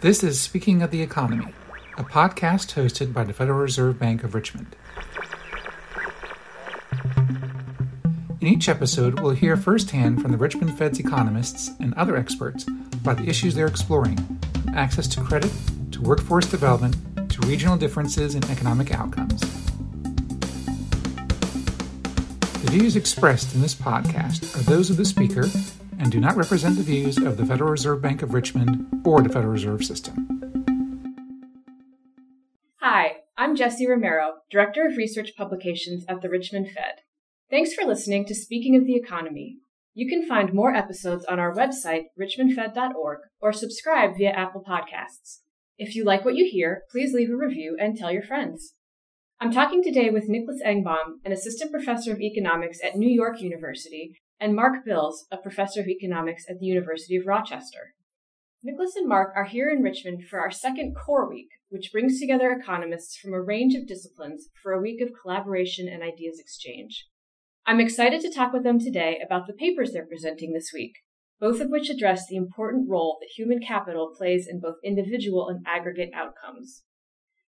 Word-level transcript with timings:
This 0.00 0.22
is 0.22 0.40
Speaking 0.40 0.80
of 0.82 0.92
the 0.92 1.02
Economy, 1.02 1.52
a 1.96 2.04
podcast 2.04 2.74
hosted 2.74 3.12
by 3.12 3.24
the 3.24 3.32
Federal 3.32 3.58
Reserve 3.58 3.98
Bank 3.98 4.22
of 4.22 4.32
Richmond. 4.32 4.76
In 8.40 8.46
each 8.46 8.68
episode, 8.68 9.18
we'll 9.18 9.32
hear 9.32 9.56
firsthand 9.56 10.22
from 10.22 10.30
the 10.30 10.38
Richmond 10.38 10.78
Fed's 10.78 11.00
economists 11.00 11.72
and 11.80 11.94
other 11.94 12.16
experts 12.16 12.64
about 12.92 13.16
the 13.16 13.28
issues 13.28 13.56
they're 13.56 13.66
exploring, 13.66 14.16
from 14.64 14.76
access 14.76 15.08
to 15.08 15.20
credit, 15.20 15.50
to 15.90 16.00
workforce 16.00 16.46
development, 16.46 16.96
to 17.32 17.40
regional 17.48 17.76
differences 17.76 18.36
in 18.36 18.44
economic 18.52 18.94
outcomes. 18.94 19.40
The 22.62 22.70
views 22.70 22.94
expressed 22.94 23.52
in 23.56 23.62
this 23.62 23.74
podcast 23.74 24.56
are 24.56 24.62
those 24.62 24.90
of 24.90 24.96
the 24.96 25.04
speaker 25.04 25.48
and 25.98 26.12
do 26.12 26.20
not 26.20 26.36
represent 26.36 26.76
the 26.76 26.82
views 26.82 27.18
of 27.18 27.36
the 27.36 27.44
Federal 27.44 27.70
Reserve 27.70 28.00
Bank 28.00 28.22
of 28.22 28.32
Richmond 28.32 28.86
or 29.04 29.20
the 29.20 29.28
Federal 29.28 29.52
Reserve 29.52 29.84
System. 29.84 30.26
Hi, 32.80 33.16
I'm 33.36 33.56
Jesse 33.56 33.86
Romero, 33.86 34.34
Director 34.50 34.86
of 34.86 34.96
Research 34.96 35.30
Publications 35.36 36.04
at 36.08 36.22
the 36.22 36.30
Richmond 36.30 36.68
Fed. 36.68 37.02
Thanks 37.50 37.74
for 37.74 37.84
listening 37.84 38.24
to 38.26 38.34
Speaking 38.34 38.76
of 38.76 38.86
the 38.86 38.94
Economy. 38.96 39.56
You 39.94 40.08
can 40.08 40.28
find 40.28 40.54
more 40.54 40.74
episodes 40.74 41.24
on 41.24 41.40
our 41.40 41.52
website, 41.52 42.04
richmondfed.org, 42.18 43.18
or 43.40 43.52
subscribe 43.52 44.16
via 44.16 44.30
Apple 44.30 44.62
Podcasts. 44.62 45.40
If 45.76 45.96
you 45.96 46.04
like 46.04 46.24
what 46.24 46.36
you 46.36 46.48
hear, 46.48 46.82
please 46.90 47.12
leave 47.12 47.30
a 47.30 47.36
review 47.36 47.76
and 47.80 47.96
tell 47.96 48.12
your 48.12 48.22
friends. 48.22 48.74
I'm 49.40 49.52
talking 49.52 49.82
today 49.82 50.10
with 50.10 50.28
Nicholas 50.28 50.60
Engbom, 50.64 51.18
an 51.24 51.32
assistant 51.32 51.72
professor 51.72 52.12
of 52.12 52.20
economics 52.20 52.78
at 52.84 52.96
New 52.96 53.08
York 53.08 53.40
University, 53.40 54.14
and 54.40 54.54
Mark 54.54 54.84
Bils, 54.86 55.24
a 55.30 55.36
professor 55.36 55.80
of 55.80 55.88
economics 55.88 56.44
at 56.48 56.58
the 56.60 56.66
University 56.66 57.16
of 57.16 57.26
Rochester. 57.26 57.94
Nicholas 58.62 58.96
and 58.96 59.08
Mark 59.08 59.32
are 59.36 59.44
here 59.44 59.70
in 59.70 59.82
Richmond 59.82 60.24
for 60.28 60.40
our 60.40 60.50
second 60.50 60.94
Core 60.94 61.28
Week, 61.28 61.48
which 61.68 61.92
brings 61.92 62.18
together 62.18 62.50
economists 62.50 63.16
from 63.16 63.32
a 63.32 63.40
range 63.40 63.74
of 63.74 63.86
disciplines 63.86 64.48
for 64.62 64.72
a 64.72 64.80
week 64.80 65.00
of 65.00 65.10
collaboration 65.22 65.88
and 65.88 66.02
ideas 66.02 66.40
exchange. 66.40 67.06
I'm 67.66 67.80
excited 67.80 68.20
to 68.22 68.32
talk 68.32 68.52
with 68.52 68.64
them 68.64 68.80
today 68.80 69.20
about 69.24 69.46
the 69.46 69.52
papers 69.52 69.92
they're 69.92 70.06
presenting 70.06 70.52
this 70.52 70.70
week, 70.72 70.94
both 71.38 71.60
of 71.60 71.68
which 71.68 71.90
address 71.90 72.26
the 72.26 72.36
important 72.36 72.88
role 72.88 73.18
that 73.20 73.30
human 73.36 73.60
capital 73.60 74.12
plays 74.16 74.48
in 74.48 74.60
both 74.60 74.76
individual 74.82 75.48
and 75.48 75.64
aggregate 75.66 76.10
outcomes. 76.14 76.82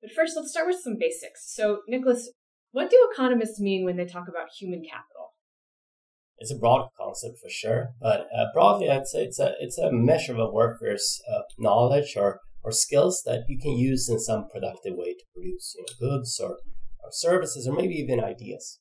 But 0.02 0.12
first, 0.12 0.34
let's 0.36 0.52
start 0.52 0.68
with 0.68 0.80
some 0.84 0.98
basics. 1.00 1.54
So, 1.54 1.82
Nicholas, 1.88 2.32
what 2.72 2.90
do 2.90 3.10
economists 3.12 3.60
mean 3.60 3.86
when 3.86 3.98
they 3.98 4.06
talk 4.06 4.28
about 4.28 4.50
human 4.58 4.82
capital? 4.84 5.35
It's 6.38 6.52
a 6.52 6.58
broad 6.58 6.90
concept 6.98 7.38
for 7.42 7.50
sure, 7.50 7.90
but 8.02 8.28
uh, 8.38 8.46
broadly, 8.54 8.90
I'd 8.90 9.08
say 9.08 9.24
it's 9.24 9.40
a 9.40 9.54
it's 9.60 9.78
a 9.78 9.92
measure 9.92 10.34
of 10.34 10.40
a 10.40 10.52
worker's 10.52 11.22
uh, 11.34 11.42
knowledge 11.58 12.16
or 12.18 12.42
or 12.64 12.72
skills 12.72 13.22
that 13.26 13.46
you 13.48 13.60
can 13.60 13.72
use 13.72 14.10
in 14.10 14.20
some 14.20 14.48
productive 14.52 14.96
way 14.96 15.14
to 15.14 15.24
produce 15.34 15.76
you 15.78 15.84
know, 15.84 16.18
goods 16.18 16.40
or, 16.44 16.58
or 17.04 17.12
services 17.12 17.68
or 17.68 17.76
maybe 17.76 17.94
even 17.94 18.20
ideas. 18.20 18.80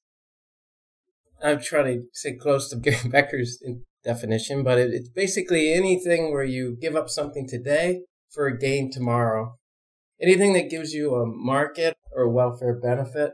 I'm 1.42 1.61
trying 1.61 1.84
to 1.84 2.02
stay 2.12 2.34
close 2.34 2.70
to 2.70 2.77
Gary 2.80 3.08
Becker's 3.08 3.62
definition, 4.02 4.64
but 4.64 4.78
it, 4.78 4.91
it's 4.92 5.11
basically 5.11 5.72
anything 5.72 6.33
where 6.33 6.44
you 6.44 6.77
give 6.80 6.96
up 6.96 7.11
something 7.11 7.46
today 7.46 8.00
for 8.33 8.46
a 8.46 8.58
gain 8.58 8.91
tomorrow. 8.91 9.56
Anything 10.20 10.55
that 10.55 10.70
gives 10.70 10.92
you 10.92 11.14
a 11.14 11.27
market 11.27 11.94
or 12.12 12.28
welfare 12.28 12.74
benefit 12.74 13.33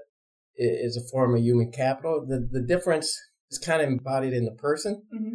is 0.57 0.97
a 0.97 1.09
form 1.11 1.35
of 1.35 1.43
human 1.43 1.71
capital. 1.71 2.25
The 2.27 2.47
the 2.51 2.61
difference 2.61 3.17
is 3.51 3.59
kind 3.59 3.83
of 3.83 3.89
embodied 3.89 4.33
in 4.33 4.45
the 4.45 4.53
person. 4.53 5.03
Mm-hmm. 5.15 5.35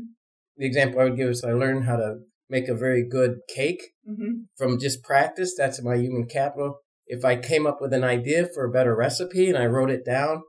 The 0.57 0.65
example 0.65 1.01
I 1.01 1.05
would 1.05 1.17
give 1.17 1.29
is 1.29 1.43
I 1.43 1.53
learned 1.53 1.85
how 1.85 1.97
to 1.97 2.19
make 2.49 2.67
a 2.67 2.75
very 2.75 3.07
good 3.07 3.39
cake 3.53 3.81
mm-hmm. 4.07 4.43
from 4.57 4.79
just 4.79 5.03
practice. 5.03 5.53
That's 5.57 5.81
my 5.81 5.95
human 5.95 6.27
capital. 6.27 6.79
If 7.07 7.25
I 7.25 7.35
came 7.35 7.67
up 7.67 7.79
with 7.81 7.93
an 7.93 8.03
idea 8.03 8.47
for 8.53 8.65
a 8.65 8.71
better 8.71 8.95
recipe 8.95 9.49
and 9.49 9.57
I 9.57 9.65
wrote 9.65 9.91
it 9.91 10.05
down, 10.05 10.43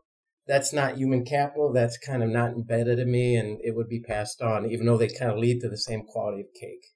that's 0.46 0.72
not 0.72 0.96
human 0.96 1.24
capital. 1.24 1.72
That's 1.72 1.98
kind 1.98 2.22
of 2.22 2.30
not 2.30 2.52
embedded 2.52 2.98
in 2.98 3.10
me 3.10 3.36
and 3.36 3.58
it 3.62 3.74
would 3.74 3.88
be 3.88 4.00
passed 4.00 4.40
on, 4.40 4.70
even 4.70 4.86
though 4.86 4.96
they 4.96 5.08
kind 5.08 5.30
of 5.30 5.38
lead 5.38 5.60
to 5.60 5.68
the 5.68 5.76
same 5.76 6.02
quality 6.02 6.42
of 6.42 6.46
cake. 6.58 6.86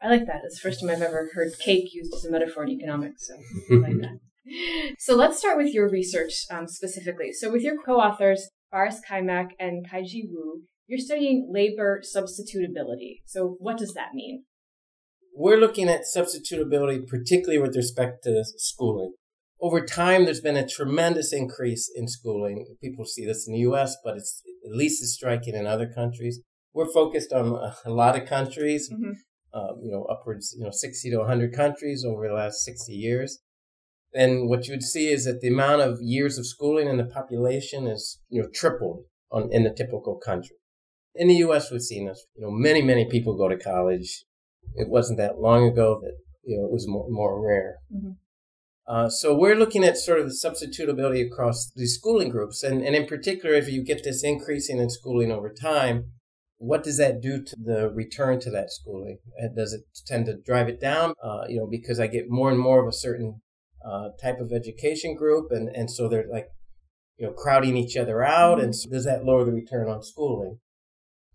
I 0.00 0.08
like 0.08 0.26
that. 0.26 0.40
It's 0.44 0.60
the 0.60 0.68
first 0.68 0.80
time 0.80 0.90
I've 0.90 1.02
ever 1.02 1.30
heard 1.34 1.52
cake 1.58 1.92
used 1.92 2.14
as 2.14 2.24
a 2.24 2.30
metaphor 2.30 2.64
in 2.64 2.70
economics. 2.70 3.28
So 3.28 3.34
I 3.74 3.78
like 3.78 3.96
that. 4.00 4.18
So 4.98 5.16
let's 5.16 5.38
start 5.38 5.56
with 5.56 5.72
your 5.74 5.88
research 5.88 6.44
um, 6.50 6.68
specifically. 6.68 7.32
So 7.32 7.50
with 7.50 7.62
your 7.62 7.76
co-authors, 7.82 8.48
Barış 8.72 8.96
Kaymak 9.08 9.50
and 9.58 9.88
Kai-Jie 9.88 10.28
Wu, 10.30 10.62
you're 10.86 10.98
studying 10.98 11.50
labor 11.52 12.02
substitutability. 12.02 13.22
So 13.24 13.56
what 13.58 13.78
does 13.78 13.94
that 13.94 14.14
mean? 14.14 14.44
We're 15.34 15.58
looking 15.58 15.88
at 15.88 16.02
substitutability, 16.02 17.06
particularly 17.06 17.58
with 17.58 17.76
respect 17.76 18.24
to 18.24 18.42
schooling. 18.56 19.12
Over 19.60 19.84
time, 19.84 20.24
there's 20.24 20.40
been 20.40 20.56
a 20.56 20.68
tremendous 20.68 21.32
increase 21.32 21.90
in 21.94 22.08
schooling. 22.08 22.66
People 22.82 23.04
see 23.04 23.24
this 23.24 23.46
in 23.46 23.54
the 23.54 23.60
U.S., 23.60 23.96
but 24.04 24.16
it's 24.16 24.42
at 24.64 24.76
least 24.76 25.02
as 25.02 25.14
striking 25.14 25.54
in 25.54 25.66
other 25.66 25.90
countries. 25.92 26.40
We're 26.74 26.92
focused 26.92 27.32
on 27.32 27.58
a 27.84 27.90
lot 27.90 28.20
of 28.20 28.28
countries, 28.28 28.90
mm-hmm. 28.92 29.12
um, 29.58 29.80
you 29.82 29.90
know, 29.90 30.04
upwards, 30.04 30.54
you 30.56 30.64
know, 30.64 30.70
60 30.70 31.10
to 31.10 31.18
100 31.18 31.54
countries 31.54 32.04
over 32.06 32.28
the 32.28 32.34
last 32.34 32.64
60 32.64 32.92
years 32.92 33.38
then 34.16 34.48
what 34.48 34.66
you 34.66 34.72
would 34.72 34.82
see 34.82 35.08
is 35.08 35.24
that 35.24 35.40
the 35.40 35.48
amount 35.48 35.82
of 35.82 35.98
years 36.00 36.38
of 36.38 36.46
schooling 36.46 36.88
in 36.88 36.96
the 36.96 37.04
population 37.04 37.86
is 37.86 38.20
you 38.28 38.42
know 38.42 38.48
tripled 38.52 39.04
on, 39.30 39.48
in 39.52 39.64
the 39.64 39.74
typical 39.74 40.16
country. 40.16 40.56
In 41.14 41.28
the 41.28 41.34
U.S., 41.36 41.70
we've 41.70 41.80
seen 41.80 42.06
this. 42.06 42.26
You 42.34 42.46
know, 42.46 42.50
many 42.50 42.82
many 42.82 43.08
people 43.08 43.36
go 43.36 43.48
to 43.48 43.56
college. 43.56 44.24
It 44.74 44.88
wasn't 44.88 45.18
that 45.18 45.38
long 45.38 45.68
ago 45.68 46.00
that 46.02 46.14
you 46.44 46.58
know 46.58 46.66
it 46.66 46.72
was 46.72 46.86
more, 46.88 47.06
more 47.08 47.44
rare. 47.44 47.76
Mm-hmm. 47.94 48.12
Uh, 48.88 49.08
so 49.08 49.34
we're 49.34 49.56
looking 49.56 49.82
at 49.82 49.96
sort 49.96 50.20
of 50.20 50.28
the 50.28 50.34
substitutability 50.34 51.26
across 51.26 51.72
these 51.74 51.94
schooling 51.94 52.28
groups, 52.28 52.62
and 52.62 52.82
and 52.82 52.94
in 52.94 53.06
particular, 53.06 53.54
if 53.54 53.68
you 53.68 53.84
get 53.84 54.04
this 54.04 54.22
increasing 54.22 54.78
in 54.78 54.90
schooling 54.90 55.32
over 55.32 55.52
time, 55.52 56.04
what 56.58 56.82
does 56.82 56.98
that 56.98 57.20
do 57.20 57.42
to 57.42 57.56
the 57.62 57.90
return 57.90 58.40
to 58.40 58.50
that 58.50 58.70
schooling? 58.70 59.18
Does 59.56 59.72
it 59.72 59.82
tend 60.06 60.26
to 60.26 60.36
drive 60.36 60.68
it 60.68 60.80
down? 60.80 61.14
Uh, 61.22 61.44
you 61.48 61.58
know, 61.58 61.66
because 61.68 61.98
I 61.98 62.06
get 62.06 62.26
more 62.28 62.50
and 62.50 62.58
more 62.58 62.80
of 62.80 62.88
a 62.88 62.92
certain 62.92 63.40
uh, 63.86 64.08
type 64.20 64.40
of 64.40 64.52
education 64.52 65.14
group, 65.14 65.50
and 65.50 65.68
and 65.68 65.90
so 65.90 66.08
they're 66.08 66.26
like, 66.30 66.48
you 67.18 67.26
know, 67.26 67.32
crowding 67.32 67.76
each 67.76 67.96
other 67.96 68.22
out, 68.24 68.60
and 68.60 68.74
so 68.74 68.90
does 68.90 69.04
that 69.04 69.24
lower 69.24 69.44
the 69.44 69.52
return 69.52 69.88
on 69.88 70.02
schooling? 70.02 70.58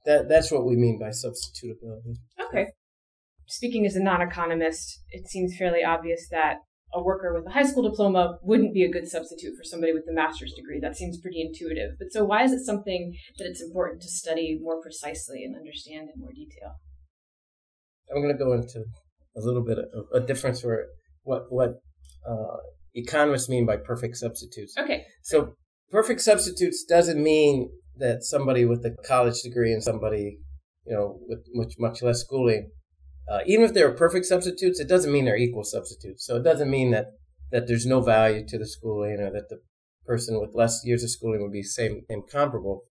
That 0.06 0.28
that's 0.28 0.52
what 0.52 0.66
we 0.66 0.76
mean 0.76 1.00
by 1.00 1.10
substitutability. 1.10 2.16
Okay. 2.48 2.68
Speaking 3.48 3.86
as 3.86 3.96
a 3.96 4.04
non-economist, 4.04 5.02
it 5.10 5.28
seems 5.28 5.58
fairly 5.58 5.84
obvious 5.84 6.28
that 6.32 6.58
a 6.94 7.02
worker 7.02 7.34
with 7.34 7.46
a 7.48 7.52
high 7.52 7.64
school 7.64 7.90
diploma 7.90 8.38
wouldn't 8.42 8.74
be 8.74 8.84
a 8.84 8.92
good 8.92 9.08
substitute 9.08 9.56
for 9.58 9.64
somebody 9.64 9.94
with 9.94 10.08
a 10.10 10.14
master's 10.14 10.54
degree. 10.54 10.80
That 10.80 10.98
seems 10.98 11.20
pretty 11.20 11.42
intuitive. 11.42 11.92
But 12.00 12.12
so 12.12 12.24
why 12.24 12.44
is 12.44 12.52
it 12.52 12.66
something 12.66 13.14
that 13.38 13.46
it's 13.46 13.62
important 13.62 14.02
to 14.02 14.10
study 14.10 14.60
more 14.62 14.82
precisely 14.82 15.44
and 15.44 15.56
understand 15.56 16.10
in 16.14 16.20
more 16.20 16.32
detail? 16.34 16.76
I'm 18.14 18.22
going 18.22 18.36
to 18.36 18.44
go 18.44 18.54
into 18.54 18.84
a 19.38 19.40
little 19.40 19.64
bit 19.64 19.78
of 19.78 20.06
a 20.14 20.26
difference 20.26 20.64
where 20.64 20.88
what 21.24 21.44
what 21.50 21.76
uh, 22.28 22.58
economists 22.94 23.50
mean 23.50 23.66
by 23.66 23.78
perfect 23.78 24.18
substitutes. 24.18 24.76
Okay. 24.78 25.04
So 25.24 25.56
perfect 25.90 26.22
substitutes 26.22 26.84
doesn't 26.84 27.22
mean 27.22 27.70
that 27.98 28.24
somebody 28.24 28.66
with 28.66 28.86
a 28.86 28.96
college 29.06 29.42
degree 29.42 29.72
and 29.74 29.84
somebody, 29.84 30.40
you 30.86 30.96
know, 30.96 31.20
with 31.28 31.46
much 31.54 31.74
much 31.78 32.02
less 32.02 32.22
schooling, 32.22 32.72
uh, 33.30 33.40
even 33.46 33.66
if 33.66 33.74
they're 33.74 33.94
perfect 33.94 34.26
substitutes, 34.26 34.80
it 34.80 34.88
doesn't 34.90 35.12
mean 35.12 35.26
they're 35.26 35.38
equal 35.38 35.64
substitutes. 35.64 36.26
So 36.26 36.38
it 36.38 36.44
doesn't 36.44 36.70
mean 36.70 36.92
that 36.92 37.08
that 37.52 37.68
there's 37.68 37.86
no 37.86 38.02
value 38.02 38.46
to 38.48 38.58
the 38.58 38.68
schooling 38.68 39.20
or 39.20 39.32
that 39.32 39.50
the 39.50 39.60
person 40.06 40.40
with 40.40 40.52
less 40.54 40.82
years 40.86 41.04
of 41.04 41.10
schooling 41.10 41.42
would 41.42 41.52
be 41.52 41.64
same 41.64 42.02
and 42.10 42.24
comparable. 42.30 42.84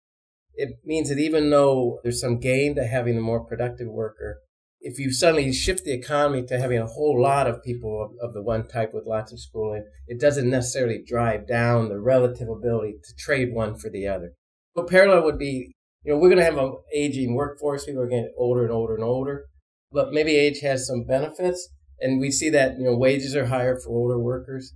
It 0.55 0.79
means 0.85 1.09
that 1.09 1.19
even 1.19 1.51
though 1.51 2.01
there's 2.03 2.21
some 2.21 2.39
gain 2.39 2.75
to 2.77 2.87
having 2.87 3.17
a 3.17 3.23
more 3.23 3.45
productive 3.45 3.89
worker, 3.89 4.41
if 4.81 4.99
you 4.99 5.13
suddenly 5.13 5.53
shift 5.53 5.85
the 5.85 5.93
economy 5.93 6.43
to 6.47 6.59
having 6.59 6.79
a 6.79 6.87
whole 6.87 7.21
lot 7.21 7.47
of 7.47 7.63
people 7.63 8.03
of, 8.03 8.29
of, 8.29 8.33
the 8.33 8.43
one 8.43 8.67
type 8.67 8.95
with 8.95 9.07
lots 9.07 9.31
of 9.31 9.39
schooling, 9.39 9.85
it 10.07 10.19
doesn't 10.19 10.49
necessarily 10.49 11.03
drive 11.07 11.47
down 11.47 11.89
the 11.89 12.01
relative 12.01 12.49
ability 12.49 12.95
to 13.05 13.15
trade 13.15 13.53
one 13.53 13.77
for 13.77 13.91
the 13.91 14.09
other. 14.09 14.33
A 14.77 14.85
parallel 14.85 15.25
would 15.25 15.39
be, 15.39 15.73
you 16.03 16.13
know, 16.13 16.19
we're 16.19 16.31
going 16.31 16.39
to 16.39 16.45
have 16.45 16.57
an 16.57 16.79
aging 16.95 17.35
workforce. 17.35 17.85
People 17.85 18.03
are 18.03 18.09
getting 18.09 18.33
older 18.39 18.63
and 18.63 18.73
older 18.73 18.95
and 18.95 19.05
older, 19.05 19.45
but 19.93 20.13
maybe 20.13 20.37
age 20.37 20.61
has 20.61 20.87
some 20.87 21.05
benefits. 21.05 21.69
And 22.01 22.19
we 22.19 22.31
see 22.31 22.49
that, 22.49 22.79
you 22.79 22.85
know, 22.85 22.97
wages 22.97 23.37
are 23.37 23.47
higher 23.47 23.79
for 23.79 23.91
older 23.91 24.19
workers. 24.19 24.73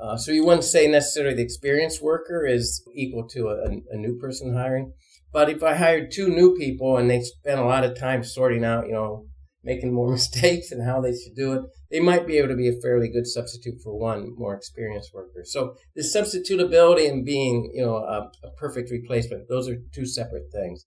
Uh, 0.00 0.16
so 0.16 0.30
you 0.30 0.44
wouldn't 0.44 0.64
say 0.64 0.86
necessarily 0.86 1.34
the 1.34 1.42
experienced 1.42 2.00
worker 2.00 2.46
is 2.46 2.84
equal 2.94 3.26
to 3.28 3.48
a, 3.48 3.64
a 3.90 3.96
new 3.96 4.16
person 4.18 4.54
hiring. 4.54 4.92
But 5.32 5.48
if 5.48 5.62
I 5.62 5.74
hired 5.74 6.12
two 6.12 6.28
new 6.28 6.54
people 6.56 6.96
and 6.96 7.10
they 7.10 7.20
spent 7.22 7.58
a 7.58 7.64
lot 7.64 7.84
of 7.84 7.98
time 7.98 8.22
sorting 8.22 8.64
out, 8.64 8.86
you 8.86 8.92
know, 8.92 9.26
making 9.64 9.92
more 9.92 10.10
mistakes 10.18 10.70
and 10.70 10.86
how 10.86 11.00
they 11.00 11.12
should 11.12 11.34
do 11.34 11.52
it, 11.52 11.62
they 11.90 12.00
might 12.00 12.26
be 12.26 12.38
able 12.38 12.48
to 12.48 12.56
be 12.56 12.68
a 12.68 12.80
fairly 12.80 13.08
good 13.08 13.26
substitute 13.26 13.80
for 13.82 13.98
one 13.98 14.34
more 14.36 14.54
experienced 14.54 15.12
worker. 15.14 15.42
So 15.44 15.76
the 15.94 16.02
substitutability 16.02 17.08
and 17.08 17.24
being, 17.24 17.70
you 17.74 17.84
know, 17.84 17.96
a, 17.96 18.30
a, 18.44 18.50
perfect 18.56 18.90
replacement, 18.90 19.48
those 19.48 19.68
are 19.68 19.76
two 19.94 20.06
separate 20.06 20.50
things. 20.52 20.86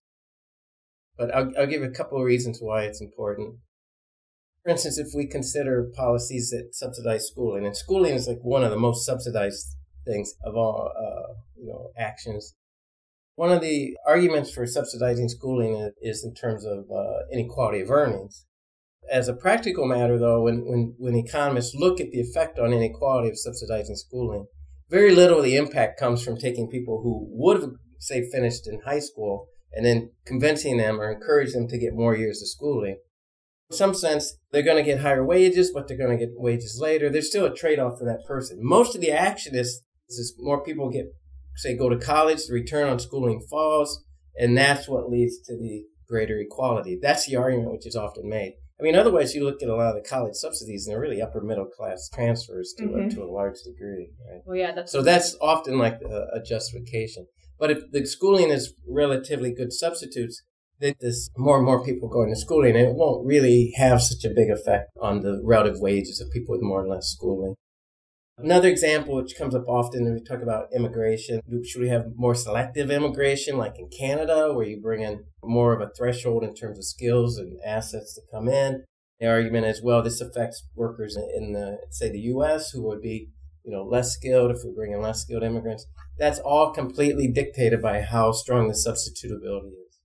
But 1.18 1.34
I'll, 1.34 1.52
I'll 1.58 1.68
give 1.68 1.84
a 1.84 1.90
couple 1.90 2.18
of 2.18 2.26
reasons 2.26 2.60
why 2.60 2.84
it's 2.84 3.02
important. 3.02 3.56
For 4.64 4.72
instance, 4.72 4.98
if 4.98 5.10
we 5.16 5.28
consider 5.28 5.92
policies 5.96 6.50
that 6.50 6.70
subsidize 6.74 7.28
schooling, 7.28 7.66
and 7.66 7.78
schooling 7.78 8.16
is 8.16 8.28
like 8.28 8.40
one 8.42 8.64
of 8.64 8.72
the 8.72 8.80
most 8.80 9.06
subsidized 9.06 9.76
things 10.06 10.34
of 10.44 10.56
all, 10.56 10.92
uh, 10.98 11.34
you 11.56 11.68
know, 11.68 11.92
actions. 11.98 12.56
One 13.36 13.52
of 13.52 13.62
the 13.62 13.96
arguments 14.08 14.52
for 14.52 14.66
subsidizing 14.66 15.30
schooling 15.30 15.92
is 16.02 16.24
in 16.24 16.34
terms 16.34 16.66
of 16.66 16.86
uh, 16.90 17.28
inequality 17.32 17.82
of 17.82 17.92
earnings. 17.92 18.46
As 19.12 19.28
a 19.28 19.34
practical 19.34 19.86
matter, 19.88 20.18
though, 20.18 20.42
when, 20.42 20.66
when, 20.66 20.96
when 20.98 21.16
economists 21.16 21.76
look 21.76 22.00
at 22.00 22.12
the 22.12 22.22
effect 22.22 22.58
on 22.60 22.74
inequality 22.74 23.30
of 23.30 23.38
subsidizing 23.38 23.96
schooling, 23.96 24.46
very 24.90 25.14
little 25.16 25.40
of 25.40 25.44
the 25.44 25.58
impact 25.58 26.00
comes 26.00 26.24
from 26.24 26.38
taking 26.38 26.70
people 26.70 27.02
who 27.02 27.28
would 27.32 27.62
have, 27.62 27.72
say, 28.00 28.30
finished 28.30 28.68
in 28.68 28.82
high 28.86 29.00
school 29.00 29.48
and 29.74 29.86
then 29.86 30.12
convincing 30.26 30.78
them 30.78 31.00
or 31.00 31.12
encouraging 31.12 31.62
them 31.62 31.68
to 31.70 31.78
get 31.78 31.94
more 31.94 32.16
years 32.16 32.42
of 32.42 32.48
schooling. 32.48 32.98
In 33.70 33.76
some 33.76 33.94
sense, 33.94 34.38
they're 34.52 34.62
going 34.62 34.84
to 34.84 34.90
get 34.90 35.02
higher 35.02 35.26
wages, 35.26 35.72
but 35.74 35.88
they're 35.88 35.98
going 35.98 36.18
to 36.18 36.26
get 36.26 36.34
wages 36.36 36.80
later. 36.80 37.10
There's 37.10 37.30
still 37.30 37.46
a 37.46 37.54
trade 37.54 37.80
off 37.80 38.00
for 38.00 38.06
that 38.06 38.26
person. 38.28 38.60
Most 38.62 38.96
of 38.96 39.02
the 39.02 39.12
action 39.12 39.56
is, 39.56 39.82
is 40.08 40.36
more 40.38 40.64
people 40.64 40.90
get, 40.90 41.08
say, 41.56 41.76
go 41.76 41.90
to 41.90 41.98
college, 41.98 42.46
the 42.46 42.54
return 42.54 42.88
on 42.88 43.00
schooling 43.00 43.46
falls, 43.50 44.04
and 44.38 44.58
that's 44.58 44.88
what 44.88 45.10
leads 45.10 45.40
to 45.46 45.58
the 45.58 45.84
greater 46.08 46.38
equality. 46.38 46.98
That's 47.02 47.26
the 47.26 47.36
argument 47.36 47.72
which 47.72 47.88
is 47.88 47.96
often 47.96 48.30
made. 48.30 48.54
I 48.80 48.84
mean, 48.84 48.96
otherwise, 48.96 49.34
you 49.34 49.46
look 49.46 49.64
at 49.64 49.70
a 49.70 49.76
lot 49.76 49.96
of 49.96 50.04
the 50.04 50.08
college 50.08 50.36
subsidies, 50.36 50.86
and 50.86 50.94
they're 50.94 51.02
really 51.02 51.22
upper 51.22 51.42
middle 51.42 51.66
class 51.66 52.10
transfers 52.14 52.74
to, 52.78 52.84
mm-hmm. 52.84 53.08
a, 53.08 53.10
to 53.10 53.24
a 53.24 53.32
large 53.32 53.62
degree. 53.64 54.10
Right? 54.30 54.42
Well, 54.46 54.58
yeah, 54.58 54.74
that's 54.74 54.92
so 54.92 55.02
that's 55.02 55.38
often 55.40 55.78
like 55.78 56.02
a, 56.02 56.28
a, 56.34 56.44
justification. 56.44 57.28
But 57.58 57.72
if 57.72 57.92
the 57.92 58.06
schooling 58.06 58.50
is 58.50 58.74
relatively 58.86 59.54
good 59.54 59.72
substitutes, 59.72 60.44
then 60.80 60.94
there's 61.00 61.30
more 61.38 61.56
and 61.56 61.66
more 61.66 61.86
people 61.86 62.10
going 62.10 62.30
to 62.30 62.36
schooling, 62.36 62.76
and 62.76 62.88
it 62.90 62.96
won't 62.96 63.26
really 63.26 63.72
have 63.78 64.02
such 64.02 64.30
a 64.30 64.34
big 64.34 64.50
effect 64.50 64.90
on 65.02 65.22
the 65.22 65.42
relative 65.42 65.80
wages 65.80 66.20
of 66.20 66.30
people 66.32 66.54
with 66.54 66.62
more 66.62 66.84
or 66.84 66.88
less 66.88 67.08
schooling. 67.08 67.56
Another 68.38 68.68
example 68.68 69.16
which 69.16 69.38
comes 69.38 69.56
up 69.56 69.68
often 69.68 70.04
when 70.04 70.14
we 70.14 70.22
talk 70.22 70.42
about 70.42 70.68
immigration, 70.76 71.40
should 71.64 71.82
we 71.82 71.88
have 71.88 72.08
more 72.16 72.36
selective 72.36 72.92
immigration 72.92 73.58
like 73.58 73.80
in 73.80 73.88
Canada 73.88 74.54
where 74.54 74.68
you 74.68 74.82
bring 74.82 75.02
in 75.02 75.24
more 75.42 75.74
of 75.74 75.82
a 75.82 75.92
threshold 75.98 76.44
in 76.44 76.54
terms 76.54 76.78
of 76.78 76.84
skills 76.84 77.38
and 77.38 77.58
assets 77.66 78.14
to 78.16 78.22
come 78.34 78.50
in? 78.50 78.84
The 79.22 79.28
argument 79.28 79.68
is, 79.68 79.82
well, 79.82 80.04
this 80.04 80.20
affects 80.20 80.68
workers 80.76 81.16
in 81.16 81.54
the, 81.54 81.78
say, 81.90 82.12
the 82.12 82.20
U.S. 82.20 82.72
who 82.72 82.86
would 82.86 83.02
be, 83.02 83.30
you 83.64 83.72
know, 83.72 83.84
less 83.84 84.12
skilled 84.12 84.52
if 84.52 84.58
we 84.66 84.74
bring 84.76 84.92
in 84.92 85.02
less 85.02 85.22
skilled 85.22 85.44
immigrants. 85.44 85.86
That's 86.20 86.40
all 86.40 86.74
completely 86.74 87.30
dictated 87.32 87.82
by 87.82 88.02
how 88.02 88.34
strong 88.34 88.68
the 88.68 88.74
substitutability 88.74 89.70
is. 89.70 90.00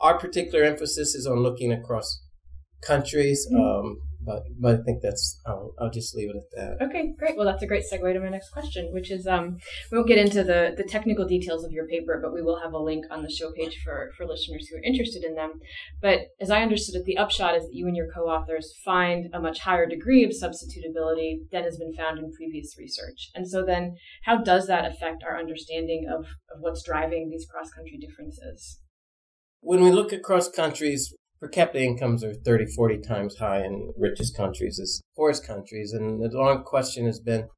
Our 0.00 0.18
particular 0.18 0.64
emphasis 0.64 1.14
is 1.14 1.28
on 1.28 1.44
looking 1.44 1.72
across 1.72 2.24
countries. 2.82 3.46
Mm-hmm. 3.48 3.86
Um, 3.86 3.98
but 4.26 4.42
but 4.58 4.80
I 4.80 4.82
think 4.82 5.02
that's 5.02 5.40
I'll, 5.46 5.72
I'll 5.78 5.90
just 5.90 6.14
leave 6.14 6.30
it 6.30 6.36
at 6.36 6.50
that. 6.56 6.86
Okay, 6.86 7.14
great. 7.16 7.36
Well, 7.36 7.46
that's 7.46 7.62
a 7.62 7.66
great 7.66 7.84
segue 7.90 8.12
to 8.12 8.20
my 8.20 8.28
next 8.28 8.50
question, 8.50 8.92
which 8.92 9.10
is 9.10 9.26
um, 9.26 9.58
we 9.90 9.96
won't 9.96 10.08
get 10.08 10.18
into 10.18 10.42
the 10.42 10.74
the 10.76 10.82
technical 10.82 11.24
details 11.24 11.64
of 11.64 11.70
your 11.70 11.86
paper, 11.86 12.18
but 12.20 12.34
we 12.34 12.42
will 12.42 12.60
have 12.60 12.72
a 12.72 12.78
link 12.78 13.04
on 13.10 13.22
the 13.22 13.30
show 13.30 13.52
page 13.52 13.80
for 13.84 14.10
for 14.16 14.26
listeners 14.26 14.66
who 14.66 14.76
are 14.76 14.82
interested 14.82 15.22
in 15.22 15.36
them. 15.36 15.52
But 16.02 16.20
as 16.40 16.50
I 16.50 16.62
understood 16.62 17.00
it, 17.00 17.04
the 17.04 17.16
upshot 17.16 17.54
is 17.54 17.62
that 17.64 17.74
you 17.74 17.86
and 17.86 17.96
your 17.96 18.08
co-authors 18.12 18.74
find 18.84 19.28
a 19.32 19.40
much 19.40 19.60
higher 19.60 19.86
degree 19.86 20.24
of 20.24 20.32
substitutability 20.32 21.48
than 21.52 21.62
has 21.62 21.78
been 21.78 21.94
found 21.94 22.18
in 22.18 22.32
previous 22.32 22.76
research. 22.76 23.30
And 23.34 23.48
so 23.48 23.64
then, 23.64 23.96
how 24.24 24.38
does 24.38 24.66
that 24.66 24.84
affect 24.84 25.22
our 25.22 25.38
understanding 25.38 26.06
of 26.12 26.24
of 26.52 26.60
what's 26.60 26.82
driving 26.82 27.30
these 27.30 27.46
cross 27.46 27.70
country 27.70 27.98
differences? 27.98 28.80
When 29.60 29.82
we 29.82 29.90
look 29.90 30.12
across 30.12 30.48
countries, 30.48 31.14
per 31.40 31.48
capita 31.48 31.82
incomes 31.82 32.24
are 32.24 32.34
30, 32.34 32.66
40 32.66 32.98
times 32.98 33.36
high 33.36 33.64
in 33.64 33.92
richest 33.98 34.36
countries 34.36 34.78
as 34.80 35.00
poorest 35.14 35.46
countries. 35.46 35.92
And 35.92 36.22
the 36.22 36.36
long 36.36 36.64
question 36.64 37.06
has 37.06 37.20
been, 37.20 37.48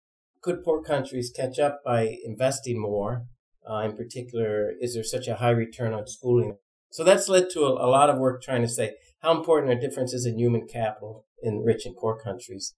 could 0.41 0.65
poor 0.65 0.83
countries 0.83 1.33
catch 1.35 1.59
up 1.59 1.81
by 1.85 2.17
investing 2.25 2.81
more? 2.81 3.27
Uh, 3.69 3.81
in 3.81 3.97
particular, 3.97 4.73
is 4.81 4.95
there 4.95 5.05
such 5.05 5.29
a 5.29 5.37
high 5.37 5.51
return 5.51 5.93
on 5.93 6.07
schooling? 6.07 6.57
So 6.91 7.05
that's 7.05 7.29
led 7.29 7.51
to 7.51 7.61
a, 7.61 7.87
a 7.87 7.89
lot 7.89 8.09
of 8.09 8.19
work 8.19 8.43
trying 8.43 8.63
to 8.63 8.69
say 8.69 8.95
how 9.21 9.37
important 9.37 9.73
are 9.73 9.81
differences 9.81 10.25
in 10.25 10.39
human 10.39 10.67
capital 10.67 11.27
in 11.43 11.63
rich 11.65 11.85
and 11.85 11.97
poor 11.97 12.19
countries. 12.19 12.75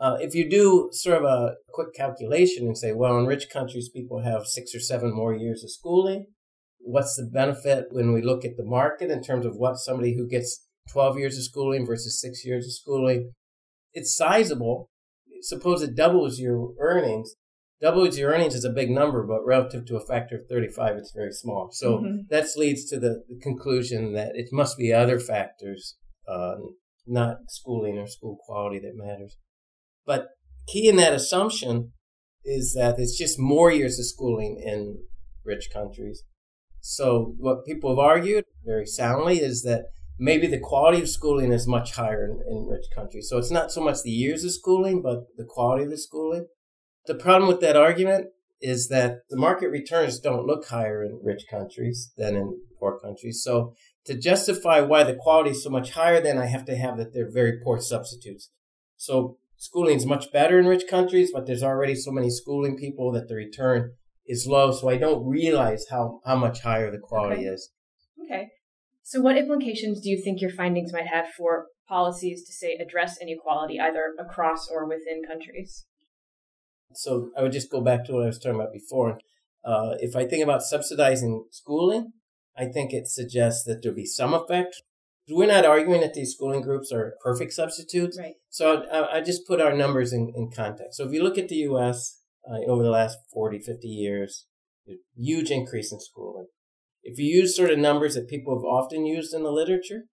Uh, 0.00 0.16
if 0.20 0.34
you 0.34 0.48
do 0.48 0.88
sort 0.92 1.18
of 1.18 1.24
a 1.24 1.56
quick 1.72 1.92
calculation 1.94 2.66
and 2.66 2.78
say, 2.78 2.92
well, 2.92 3.18
in 3.18 3.26
rich 3.26 3.50
countries, 3.52 3.88
people 3.88 4.22
have 4.22 4.46
six 4.46 4.74
or 4.74 4.80
seven 4.80 5.12
more 5.12 5.34
years 5.34 5.64
of 5.64 5.70
schooling, 5.70 6.26
what's 6.80 7.16
the 7.16 7.28
benefit 7.32 7.86
when 7.90 8.12
we 8.12 8.22
look 8.22 8.44
at 8.44 8.56
the 8.56 8.64
market 8.64 9.10
in 9.10 9.22
terms 9.22 9.46
of 9.46 9.56
what 9.56 9.76
somebody 9.76 10.16
who 10.16 10.28
gets 10.28 10.64
12 10.90 11.18
years 11.18 11.36
of 11.36 11.44
schooling 11.44 11.86
versus 11.86 12.20
six 12.20 12.44
years 12.44 12.66
of 12.66 12.72
schooling? 12.72 13.32
It's 13.92 14.16
sizable. 14.16 14.88
Suppose 15.42 15.82
it 15.82 15.94
doubles 15.94 16.38
your 16.38 16.72
earnings. 16.80 17.34
Doubles 17.80 18.18
your 18.18 18.32
earnings 18.32 18.54
is 18.54 18.64
a 18.64 18.70
big 18.70 18.90
number, 18.90 19.24
but 19.24 19.44
relative 19.46 19.86
to 19.86 19.96
a 19.96 20.04
factor 20.04 20.36
of 20.36 20.48
35, 20.48 20.96
it's 20.96 21.12
very 21.14 21.30
small. 21.30 21.68
So 21.72 21.98
mm-hmm. 21.98 22.16
that 22.30 22.48
leads 22.56 22.86
to 22.86 22.98
the, 22.98 23.22
the, 23.28 23.38
conclusion 23.40 24.14
that 24.14 24.32
it 24.34 24.48
must 24.50 24.76
be 24.76 24.92
other 24.92 25.20
factors, 25.20 25.96
uh, 26.26 26.56
not 27.06 27.36
schooling 27.48 27.96
or 27.96 28.08
school 28.08 28.36
quality 28.44 28.80
that 28.80 28.96
matters. 28.96 29.36
But 30.04 30.30
key 30.66 30.88
in 30.88 30.96
that 30.96 31.12
assumption 31.12 31.92
is 32.44 32.74
that 32.74 32.98
it's 32.98 33.16
just 33.16 33.38
more 33.38 33.70
years 33.70 33.98
of 34.00 34.06
schooling 34.06 34.60
in 34.64 35.04
rich 35.44 35.68
countries 35.72 36.24
so 36.80 37.34
what 37.38 37.64
people 37.66 37.90
have 37.90 37.98
argued 37.98 38.44
very 38.64 38.86
soundly 38.86 39.38
is 39.40 39.62
that 39.62 39.86
maybe 40.18 40.46
the 40.46 40.58
quality 40.58 41.00
of 41.00 41.08
schooling 41.08 41.52
is 41.52 41.66
much 41.66 41.94
higher 41.94 42.24
in, 42.24 42.40
in 42.48 42.66
rich 42.66 42.86
countries. 42.94 43.28
So 43.28 43.38
it's 43.38 43.50
not 43.50 43.70
so 43.70 43.80
much 43.80 44.02
the 44.02 44.10
years 44.10 44.44
of 44.44 44.52
schooling, 44.52 45.02
but 45.02 45.36
the 45.36 45.44
quality 45.44 45.84
of 45.84 45.90
the 45.90 45.98
schooling. 45.98 46.46
The 47.06 47.14
problem 47.14 47.48
with 47.48 47.60
that 47.60 47.76
argument 47.76 48.28
is 48.60 48.88
that 48.88 49.20
the 49.30 49.36
market 49.36 49.68
returns 49.68 50.18
don't 50.18 50.46
look 50.46 50.66
higher 50.68 51.04
in 51.04 51.20
rich 51.22 51.44
countries 51.48 52.12
than 52.16 52.34
in 52.34 52.60
poor 52.78 52.98
countries. 52.98 53.42
So 53.42 53.74
to 54.06 54.18
justify 54.18 54.80
why 54.80 55.04
the 55.04 55.14
quality 55.14 55.50
is 55.50 55.62
so 55.62 55.70
much 55.70 55.92
higher, 55.92 56.20
then 56.20 56.38
I 56.38 56.46
have 56.46 56.64
to 56.66 56.76
have 56.76 56.96
that 56.96 57.14
they're 57.14 57.30
very 57.30 57.60
poor 57.62 57.80
substitutes. 57.80 58.50
So 58.96 59.38
schooling 59.56 59.96
is 59.96 60.06
much 60.06 60.32
better 60.32 60.58
in 60.58 60.66
rich 60.66 60.84
countries, 60.88 61.30
but 61.32 61.46
there's 61.46 61.62
already 61.62 61.94
so 61.94 62.10
many 62.10 62.30
schooling 62.30 62.76
people 62.76 63.12
that 63.12 63.28
the 63.28 63.36
return 63.36 63.92
is 64.28 64.46
low, 64.46 64.70
so 64.70 64.88
I 64.88 64.98
don't 64.98 65.26
realize 65.26 65.86
how, 65.90 66.20
how 66.24 66.36
much 66.36 66.60
higher 66.60 66.90
the 66.90 66.98
quality 66.98 67.42
okay. 67.42 67.44
is. 67.46 67.70
Okay. 68.24 68.48
So, 69.02 69.20
what 69.20 69.38
implications 69.38 70.00
do 70.00 70.10
you 70.10 70.22
think 70.22 70.40
your 70.40 70.50
findings 70.50 70.92
might 70.92 71.06
have 71.06 71.28
for 71.36 71.68
policies 71.88 72.44
to, 72.46 72.52
say, 72.52 72.74
address 72.74 73.18
inequality 73.20 73.80
either 73.80 74.14
across 74.18 74.68
or 74.70 74.86
within 74.86 75.22
countries? 75.26 75.86
So, 76.92 77.30
I 77.36 77.42
would 77.42 77.52
just 77.52 77.70
go 77.70 77.80
back 77.80 78.04
to 78.04 78.12
what 78.12 78.24
I 78.24 78.26
was 78.26 78.38
talking 78.38 78.60
about 78.60 78.72
before. 78.72 79.18
Uh, 79.64 79.94
if 80.00 80.14
I 80.14 80.26
think 80.26 80.44
about 80.44 80.62
subsidizing 80.62 81.46
schooling, 81.50 82.12
I 82.56 82.66
think 82.66 82.92
it 82.92 83.08
suggests 83.08 83.64
that 83.64 83.82
there'll 83.82 83.96
be 83.96 84.04
some 84.04 84.34
effect. 84.34 84.82
We're 85.30 85.46
not 85.46 85.64
arguing 85.64 86.00
that 86.00 86.14
these 86.14 86.34
schooling 86.34 86.62
groups 86.62 86.90
are 86.92 87.14
perfect 87.22 87.52
substitutes. 87.52 88.18
Right. 88.18 88.34
So 88.50 88.84
I, 88.90 89.18
I 89.18 89.20
just 89.20 89.46
put 89.46 89.60
our 89.60 89.74
numbers 89.74 90.12
in, 90.12 90.32
in 90.34 90.50
context. 90.50 90.96
So 90.96 91.06
if 91.06 91.12
you 91.12 91.22
look 91.22 91.38
at 91.38 91.48
the 91.48 91.56
U.S., 91.56 92.22
uh, 92.50 92.70
over 92.70 92.82
the 92.82 92.90
last 92.90 93.18
40, 93.32 93.58
50 93.58 93.88
years. 93.88 94.46
Huge 95.16 95.50
increase 95.50 95.92
in 95.92 96.00
schooling. 96.00 96.46
If 97.02 97.18
you 97.18 97.26
use 97.26 97.56
sort 97.56 97.70
of 97.70 97.78
numbers 97.78 98.14
that 98.14 98.28
people 98.28 98.56
have 98.56 98.64
often 98.64 99.04
used 99.04 99.34
in 99.34 99.42
the 99.42 99.50
literature, 99.50 100.04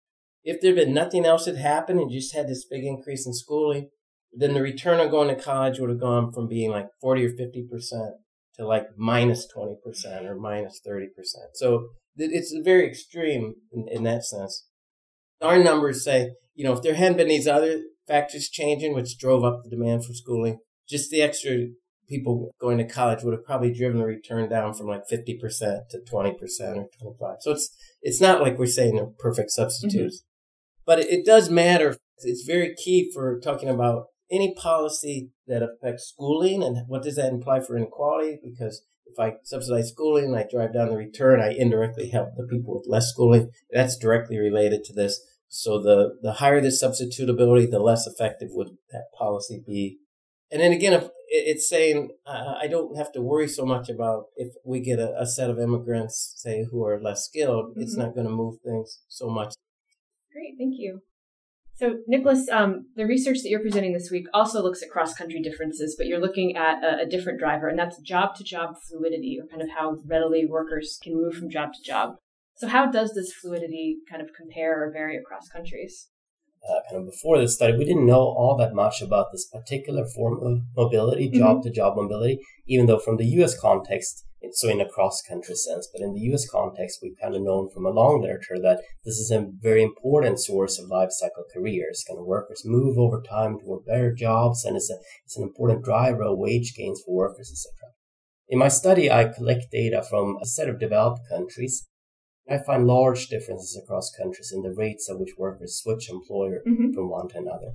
if 0.44 0.62
there 0.62 0.76
had 0.76 0.86
been 0.86 0.94
nothing 0.94 1.26
else 1.26 1.46
that 1.46 1.58
happened 1.58 2.00
and 2.00 2.12
just 2.12 2.36
had 2.36 2.48
this 2.48 2.66
big 2.70 2.84
increase 2.84 3.26
in 3.26 3.34
schooling, 3.34 3.90
then 4.32 4.54
the 4.54 4.62
return 4.62 5.00
on 5.00 5.10
going 5.10 5.30
to 5.30 5.42
college 5.42 5.80
would 5.80 5.90
have 5.90 6.00
gone 6.00 6.32
from 6.32 6.48
being 6.48 6.72
like 6.72 6.88
40 7.02 7.26
or 7.26 7.30
50% 7.30 8.12
to 8.56 8.66
like 8.66 8.88
minus 8.98 9.48
20% 9.56 9.76
or 10.26 10.36
minus 10.36 10.82
30%. 10.86 11.08
So 11.54 11.88
it's 12.18 12.56
very 12.64 12.88
extreme 12.88 13.56
in, 13.72 13.88
in 13.90 14.04
that 14.04 14.24
sense. 14.24 14.68
Our 15.42 15.62
numbers 15.62 16.04
say, 16.04 16.32
you 16.54 16.64
know, 16.64 16.74
if 16.74 16.82
there 16.82 16.96
hadn't 16.96 17.18
been 17.18 17.28
these 17.28 17.48
other 17.48 17.82
factors 18.08 18.50
changing, 18.50 18.94
which 18.94 19.18
drove 19.18 19.44
up 19.44 19.64
the 19.64 19.70
demand 19.70 20.06
for 20.06 20.14
schooling, 20.14 20.60
just 20.88 21.10
the 21.10 21.22
extra 21.22 21.68
people 22.08 22.54
going 22.60 22.78
to 22.78 22.88
college 22.88 23.24
would 23.24 23.34
have 23.34 23.46
probably 23.46 23.74
driven 23.74 24.00
the 24.00 24.06
return 24.06 24.50
down 24.50 24.74
from 24.74 24.88
like 24.88 25.04
50% 25.12 25.90
to 25.90 26.00
20% 26.00 26.34
or 26.78 26.90
25 27.02 27.38
so 27.40 27.52
it's 27.52 27.76
it's 28.02 28.22
not 28.22 28.42
like 28.42 28.58
we're 28.58 28.66
saying 28.66 28.96
they're 28.96 29.06
perfect 29.06 29.52
substitutes 29.52 30.22
mm-hmm. 30.22 30.84
but 30.86 31.00
it, 31.00 31.10
it, 31.10 31.26
does 31.26 31.50
matter 31.50 31.98
it's 32.20 32.46
very 32.46 32.76
key 32.76 33.12
for 33.14 33.40
talking 33.40 33.70
about 33.70 34.08
any 34.32 34.54
policy 34.56 35.32
that 35.48 35.64
affects 35.64 36.10
schooling 36.10 36.64
and 36.64 36.88
what 36.88 37.04
does 37.04 37.16
that 37.16 37.32
imply 37.32 37.60
for 37.60 37.78
inequality 37.78 38.40
because 38.44 38.84
if 39.06 39.20
I 39.20 39.38
subsidize 39.44 39.90
schooling 39.90 40.26
and 40.26 40.36
I 40.36 40.46
drive 40.50 40.74
down 40.74 40.90
the 40.90 40.98
return, 40.98 41.40
I 41.40 41.54
indirectly 41.54 42.10
help 42.10 42.36
the 42.36 42.44
people 42.44 42.76
with 42.76 42.88
less 42.88 43.10
schooling. 43.10 43.52
That's 43.72 43.98
directly 43.98 44.38
related 44.38 44.84
to 44.86 44.94
this. 44.94 45.22
So 45.48 45.82
the, 45.82 46.18
the 46.22 46.34
higher 46.34 46.60
the 46.60 46.70
substitutability, 46.70 47.70
the 47.70 47.80
less 47.80 48.08
effective 48.08 48.50
would 48.52 48.78
that 48.92 49.06
policy 49.18 49.64
be. 49.66 50.00
And 50.52 50.62
then 50.62 50.72
again, 50.72 50.94
if 50.94 51.10
it's 51.36 51.68
saying 51.68 52.12
uh, 52.26 52.56
I 52.62 52.68
don't 52.68 52.98
have 52.98 53.12
to 53.14 53.22
worry 53.22 53.48
so 53.48 53.66
much 53.66 53.90
about 53.90 54.26
if 54.36 54.54
we 54.64 54.80
get 54.80 55.00
a, 55.00 55.20
a 55.20 55.26
set 55.26 55.50
of 55.50 55.60
immigrants, 55.60 56.34
say, 56.38 56.66
who 56.72 56.86
are 56.86 57.02
less 57.02 57.26
skilled. 57.26 57.72
Mm-hmm. 57.72 57.82
It's 57.82 57.96
not 57.96 58.14
going 58.14 58.28
to 58.28 58.34
move 58.34 58.60
things 58.64 59.02
so 59.08 59.30
much. 59.30 59.54
Great, 60.32 60.56
thank 60.58 60.76
you. 60.78 61.02
So, 61.76 61.96
Nicholas, 62.08 62.48
um, 62.50 62.88
the 62.96 63.06
research 63.06 63.40
that 63.44 63.50
you're 63.50 63.60
presenting 63.60 63.92
this 63.92 64.10
week 64.10 64.28
also 64.34 64.64
looks 64.64 64.82
at 64.82 64.90
cross 64.90 65.14
country 65.14 65.42
differences, 65.42 65.96
but 65.98 66.08
you're 66.08 66.22
looking 66.22 66.56
at 66.56 66.82
a, 66.82 67.02
a 67.02 67.06
different 67.06 67.38
driver, 67.38 67.68
and 67.68 67.78
that's 67.78 68.00
job 68.00 68.36
to 68.36 68.46
job 68.46 68.76
fluidity, 68.88 69.38
or 69.42 69.48
kind 69.48 69.62
of 69.62 69.68
how 69.78 69.98
readily 70.06 70.46
workers 70.46 70.98
can 71.04 71.14
move 71.14 71.36
from 71.36 71.50
job 71.50 71.74
to 71.74 71.84
job. 71.84 72.16
So, 72.56 72.70
how 72.70 72.90
does 72.90 73.14
this 73.14 73.34
fluidity 73.34 73.98
kind 74.10 74.22
of 74.22 74.30
compare 74.34 74.82
or 74.82 74.92
vary 74.92 75.18
across 75.18 75.50
countries? 75.50 76.08
Uh, 76.68 76.82
kind 76.90 77.02
of 77.02 77.12
before 77.12 77.38
this 77.38 77.56
study, 77.56 77.78
we 77.78 77.86
didn't 77.86 78.08
know 78.08 78.22
all 78.22 78.58
that 78.58 78.74
much 78.74 79.02
about 79.02 79.28
this 79.32 79.48
particular 79.48 80.06
form 80.06 80.40
of 80.42 80.62
mobility, 80.76 81.30
job 81.30 81.62
to 81.62 81.70
job 81.70 81.96
mobility, 81.96 82.40
even 82.68 82.88
though 82.88 82.98
from 82.98 83.18
the 83.18 83.26
US 83.40 83.60
context, 83.60 84.26
so 84.52 84.70
in 84.70 84.82
a 84.82 84.90
cross 84.90 85.22
country 85.22 85.56
sense, 85.56 85.88
but 85.92 86.02
in 86.02 86.14
the 86.14 86.22
US 86.34 86.50
context, 86.50 87.00
we've 87.02 87.18
kind 87.22 87.36
of 87.36 87.44
known 87.44 87.70
from 87.70 87.86
a 87.86 87.92
long 87.92 88.22
literature 88.22 88.60
that 88.62 88.82
this 89.04 89.16
is 89.16 89.30
a 89.30 89.48
very 89.60 89.84
important 89.84 90.40
source 90.40 90.80
of 90.80 90.90
life 90.90 91.10
cycle 91.12 91.44
careers. 91.54 92.04
Kind 92.08 92.20
of 92.20 92.26
workers 92.26 92.64
move 92.66 92.98
over 92.98 93.22
time 93.22 93.60
toward 93.60 93.86
better 93.86 94.14
jobs, 94.14 94.66
and 94.66 94.76
it's, 94.76 94.90
a, 94.90 94.96
it's 95.26 95.38
an 95.38 95.44
important 95.44 95.84
driver 95.84 96.24
of 96.24 96.38
wage 96.38 96.74
gains 96.76 97.02
for 97.06 97.16
workers, 97.16 97.52
etc. 97.52 97.94
In 98.48 98.60
my 98.60 98.70
study, 98.70 99.12
I 99.12 99.26
collect 99.26 99.72
data 99.72 100.04
from 100.08 100.38
a 100.42 100.46
set 100.46 100.70
of 100.70 100.80
developed 100.80 101.22
countries 101.30 101.88
I 102.50 102.60
find 102.60 102.86
large 102.86 103.28
differences 103.28 103.80
across 103.82 104.16
countries 104.16 104.52
in 104.54 104.62
the 104.62 104.74
rates 104.74 105.10
at 105.10 105.20
which 105.20 105.38
workers 105.38 105.80
switch 105.82 106.10
employer 106.10 106.62
mm-hmm. 106.68 106.94
from 106.94 107.10
one 107.10 107.28
to 107.30 107.40
another. 107.40 107.74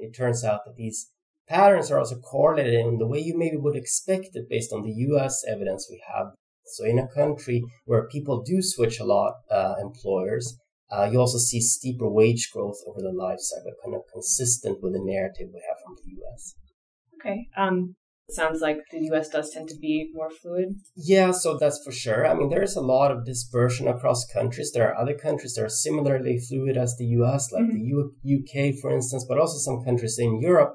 It 0.00 0.16
turns 0.16 0.44
out 0.44 0.60
that 0.66 0.76
these 0.76 1.10
patterns 1.48 1.90
are 1.90 1.98
also 1.98 2.18
correlated 2.18 2.74
in 2.74 2.98
the 2.98 3.06
way 3.06 3.20
you 3.20 3.38
maybe 3.38 3.56
would 3.56 3.76
expect 3.76 4.30
it 4.34 4.48
based 4.48 4.72
on 4.72 4.82
the 4.82 4.92
US 5.10 5.44
evidence 5.46 5.88
we 5.88 6.02
have. 6.12 6.32
So, 6.66 6.84
in 6.84 6.98
a 6.98 7.06
country 7.06 7.62
where 7.84 8.08
people 8.08 8.42
do 8.42 8.62
switch 8.62 8.98
a 8.98 9.04
lot, 9.04 9.34
uh, 9.50 9.74
employers, 9.80 10.58
uh, 10.90 11.08
you 11.10 11.20
also 11.20 11.38
see 11.38 11.60
steeper 11.60 12.08
wage 12.08 12.50
growth 12.52 12.78
over 12.86 13.00
the 13.00 13.12
life 13.12 13.38
cycle, 13.40 13.72
kind 13.82 13.94
of 13.94 14.02
consistent 14.12 14.82
with 14.82 14.94
the 14.94 15.00
narrative 15.02 15.48
we 15.52 15.62
have 15.68 15.78
from 15.84 15.96
the 16.02 16.22
US. 16.22 16.54
Okay. 17.20 17.48
Um, 17.56 17.96
it 18.28 18.34
sounds 18.34 18.60
like 18.60 18.78
the 18.90 19.00
US 19.12 19.28
does 19.28 19.50
tend 19.50 19.68
to 19.68 19.78
be 19.78 20.10
more 20.14 20.30
fluid. 20.30 20.76
Yeah, 20.96 21.30
so 21.30 21.58
that's 21.58 21.82
for 21.84 21.92
sure. 21.92 22.26
I 22.26 22.34
mean, 22.34 22.48
there 22.48 22.62
is 22.62 22.76
a 22.76 22.80
lot 22.80 23.10
of 23.10 23.26
dispersion 23.26 23.86
across 23.86 24.26
countries. 24.26 24.72
There 24.72 24.88
are 24.88 24.96
other 24.96 25.14
countries 25.14 25.54
that 25.54 25.64
are 25.64 25.68
similarly 25.68 26.38
fluid 26.38 26.76
as 26.76 26.96
the 26.96 27.06
US, 27.20 27.52
like 27.52 27.64
mm-hmm. 27.64 27.76
the 27.76 27.84
U- 27.84 28.14
UK, 28.24 28.74
for 28.80 28.90
instance, 28.90 29.26
but 29.28 29.38
also 29.38 29.58
some 29.58 29.84
countries 29.84 30.18
in 30.18 30.40
Europe. 30.40 30.74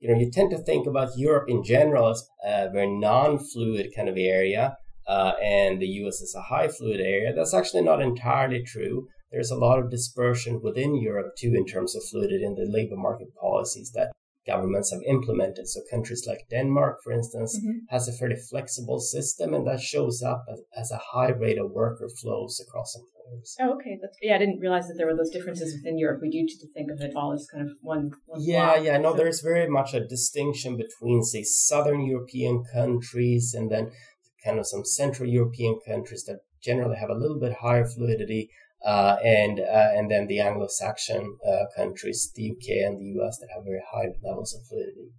You 0.00 0.12
know, 0.12 0.18
you 0.18 0.30
tend 0.30 0.50
to 0.52 0.58
think 0.58 0.86
about 0.86 1.16
Europe 1.16 1.48
in 1.48 1.62
general 1.62 2.08
as 2.08 2.26
a 2.44 2.70
very 2.70 2.90
non 2.98 3.38
fluid 3.38 3.88
kind 3.94 4.08
of 4.08 4.16
area, 4.16 4.76
uh, 5.06 5.32
and 5.42 5.80
the 5.82 5.88
US 6.02 6.20
is 6.20 6.34
a 6.34 6.42
high 6.42 6.68
fluid 6.68 7.00
area. 7.00 7.34
That's 7.34 7.54
actually 7.54 7.82
not 7.82 8.00
entirely 8.00 8.62
true. 8.62 9.08
There's 9.30 9.50
a 9.50 9.56
lot 9.56 9.78
of 9.78 9.90
dispersion 9.90 10.60
within 10.62 10.96
Europe, 10.96 11.32
too, 11.36 11.52
in 11.54 11.66
terms 11.66 11.94
of 11.94 12.02
fluidity 12.04 12.44
in 12.44 12.54
the 12.54 12.64
labor 12.64 12.96
market 12.96 13.28
policies 13.38 13.92
that 13.94 14.10
governments 14.48 14.90
have 14.90 15.02
implemented. 15.06 15.68
So 15.68 15.80
countries 15.90 16.24
like 16.26 16.48
Denmark, 16.50 16.98
for 17.04 17.12
instance, 17.12 17.58
mm-hmm. 17.58 17.78
has 17.90 18.08
a 18.08 18.12
fairly 18.12 18.36
flexible 18.50 18.98
system, 18.98 19.54
and 19.54 19.66
that 19.66 19.80
shows 19.80 20.22
up 20.22 20.44
as, 20.52 20.60
as, 20.76 20.90
a 20.90 21.00
high 21.12 21.30
rate 21.30 21.58
of 21.58 21.70
worker 21.70 22.08
flows 22.20 22.58
across 22.66 22.96
employers. 22.96 23.56
Oh, 23.60 23.74
okay. 23.74 23.98
That's, 24.00 24.16
yeah, 24.22 24.36
I 24.36 24.38
didn't 24.38 24.60
realize 24.60 24.88
that 24.88 24.94
there 24.96 25.06
were 25.06 25.16
those 25.16 25.30
differences 25.30 25.74
within 25.76 25.98
Europe. 25.98 26.20
We 26.22 26.30
do 26.30 26.46
to 26.46 26.72
think 26.74 26.90
of 26.90 27.00
it 27.00 27.14
all 27.14 27.32
as 27.32 27.46
kind 27.52 27.68
of 27.68 27.76
one. 27.82 28.10
one 28.26 28.40
yeah, 28.42 28.74
block. 28.74 28.84
yeah. 28.84 28.98
No, 28.98 29.12
so. 29.12 29.18
there's 29.18 29.40
very 29.40 29.68
much 29.68 29.94
a 29.94 30.06
distinction 30.06 30.76
between, 30.76 31.22
say, 31.22 31.42
southern 31.42 32.04
European 32.06 32.64
countries 32.72 33.54
and 33.56 33.70
then 33.70 33.90
kind 34.44 34.58
of 34.58 34.66
some 34.66 34.84
central 34.84 35.28
European 35.28 35.78
countries 35.86 36.24
that 36.24 36.40
generally 36.62 36.96
have 36.96 37.10
a 37.10 37.20
little 37.22 37.38
bit 37.38 37.58
higher 37.60 37.86
fluidity 37.86 38.50
uh, 38.84 39.16
and 39.24 39.60
uh, 39.60 39.90
and 39.94 40.10
then 40.10 40.26
the 40.26 40.40
Anglo-Saxon 40.40 41.38
uh, 41.46 41.64
countries, 41.76 42.30
the 42.34 42.50
UK 42.52 42.86
and 42.86 42.98
the 42.98 43.20
US, 43.20 43.38
that 43.38 43.48
have 43.54 43.64
very 43.64 43.82
high 43.92 44.08
levels 44.22 44.54
of 44.54 44.66
fluidity. 44.66 45.10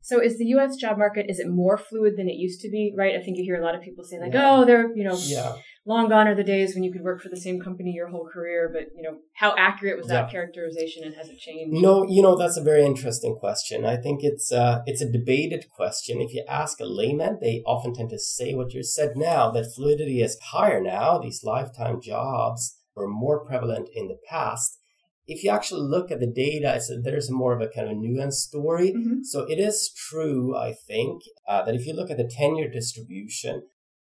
So, 0.00 0.22
is 0.22 0.38
the 0.38 0.46
U.S. 0.46 0.76
job 0.76 0.96
market 0.96 1.26
is 1.28 1.38
it 1.38 1.48
more 1.48 1.76
fluid 1.76 2.14
than 2.16 2.28
it 2.28 2.36
used 2.36 2.62
to 2.62 2.70
be? 2.70 2.94
Right? 2.96 3.14
I 3.14 3.22
think 3.22 3.36
you 3.36 3.44
hear 3.44 3.60
a 3.60 3.64
lot 3.64 3.74
of 3.74 3.82
people 3.82 4.04
say 4.04 4.18
like, 4.18 4.32
yeah. 4.32 4.50
"Oh, 4.50 4.64
they're 4.64 4.90
you 4.96 5.04
know, 5.04 5.16
yeah. 5.20 5.56
long 5.84 6.08
gone 6.08 6.26
are 6.26 6.34
the 6.34 6.42
days 6.42 6.74
when 6.74 6.82
you 6.82 6.90
could 6.90 7.02
work 7.02 7.20
for 7.20 7.28
the 7.28 7.36
same 7.36 7.60
company 7.60 7.92
your 7.92 8.08
whole 8.08 8.26
career." 8.26 8.70
But 8.72 8.86
you 8.96 9.02
know, 9.02 9.18
how 9.34 9.54
accurate 9.56 9.98
was 9.98 10.06
that 10.06 10.26
yeah. 10.26 10.30
characterization, 10.30 11.04
and 11.04 11.14
has 11.14 11.28
it 11.28 11.38
changed? 11.38 11.80
No, 11.80 12.04
you 12.08 12.22
know, 12.22 12.36
that's 12.36 12.56
a 12.56 12.62
very 12.62 12.86
interesting 12.86 13.36
question. 13.36 13.84
I 13.84 13.96
think 13.96 14.20
it's 14.22 14.50
uh, 14.50 14.80
it's 14.86 15.02
a 15.02 15.12
debated 15.12 15.66
question. 15.70 16.22
If 16.22 16.32
you 16.32 16.42
ask 16.48 16.80
a 16.80 16.86
layman, 16.86 17.38
they 17.40 17.62
often 17.66 17.94
tend 17.94 18.10
to 18.10 18.18
say 18.18 18.54
what 18.54 18.72
you 18.72 18.82
said 18.82 19.10
now 19.14 19.50
that 19.50 19.72
fluidity 19.74 20.22
is 20.22 20.38
higher 20.52 20.80
now. 20.80 21.18
These 21.18 21.44
lifetime 21.44 22.00
jobs 22.00 22.77
were 22.98 23.08
more 23.08 23.44
prevalent 23.44 23.88
in 23.94 24.08
the 24.08 24.18
past. 24.28 24.78
If 25.26 25.44
you 25.44 25.50
actually 25.50 25.82
look 25.82 26.10
at 26.10 26.20
the 26.20 26.26
data, 26.26 26.80
there's 27.02 27.30
more 27.30 27.54
of 27.54 27.60
a 27.60 27.68
kind 27.68 27.88
of 27.88 27.96
nuanced 27.96 28.44
story. 28.48 28.92
Mm-hmm. 28.92 29.22
So 29.24 29.42
it 29.42 29.58
is 29.58 29.92
true, 30.08 30.56
I 30.56 30.72
think, 30.72 31.22
uh, 31.46 31.64
that 31.64 31.74
if 31.74 31.86
you 31.86 31.92
look 31.92 32.10
at 32.10 32.16
the 32.16 32.30
tenure 32.34 32.70
distribution, 32.70 33.62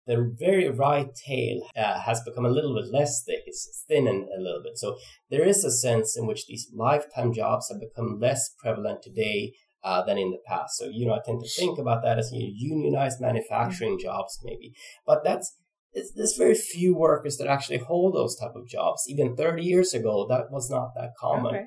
the 0.07 0.33
very 0.39 0.67
right 0.69 1.13
tail 1.13 1.67
uh, 1.75 1.99
has 1.99 2.21
become 2.21 2.45
a 2.45 2.49
little 2.49 2.73
bit 2.73 2.91
less 2.91 3.23
thick. 3.23 3.43
It's 3.45 3.83
thinning 3.87 4.27
a 4.35 4.41
little 4.41 4.63
bit. 4.63 4.77
So 4.77 4.97
there 5.29 5.45
is 5.45 5.63
a 5.63 5.71
sense 5.71 6.17
in 6.17 6.25
which 6.25 6.47
these 6.47 6.71
lifetime 6.73 7.31
jobs 7.31 7.69
have 7.69 7.79
become 7.79 8.19
less 8.19 8.49
prevalent 8.57 9.03
today 9.03 9.53
uh, 9.83 10.03
than 10.03 10.17
in 10.17 10.31
the 10.31 10.39
past. 10.47 10.77
So, 10.77 10.85
you 10.85 11.05
know, 11.05 11.13
I 11.13 11.19
tend 11.23 11.41
to 11.43 11.49
think 11.49 11.77
about 11.77 12.01
that 12.03 12.17
as 12.17 12.31
you 12.33 12.39
know, 12.39 12.53
unionized 12.55 13.21
manufacturing 13.21 13.97
mm-hmm. 13.97 14.07
jobs, 14.07 14.39
maybe. 14.43 14.73
But 15.05 15.23
that's 15.23 15.55
there's 15.93 16.37
very 16.37 16.55
few 16.55 16.95
workers 16.95 17.37
that 17.37 17.47
actually 17.47 17.79
hold 17.79 18.15
those 18.15 18.35
type 18.35 18.55
of 18.55 18.67
jobs. 18.67 19.03
Even 19.07 19.35
30 19.35 19.63
years 19.63 19.93
ago, 19.93 20.27
that 20.29 20.51
was 20.51 20.69
not 20.69 20.91
that 20.95 21.13
common. 21.19 21.55
Okay. 21.55 21.65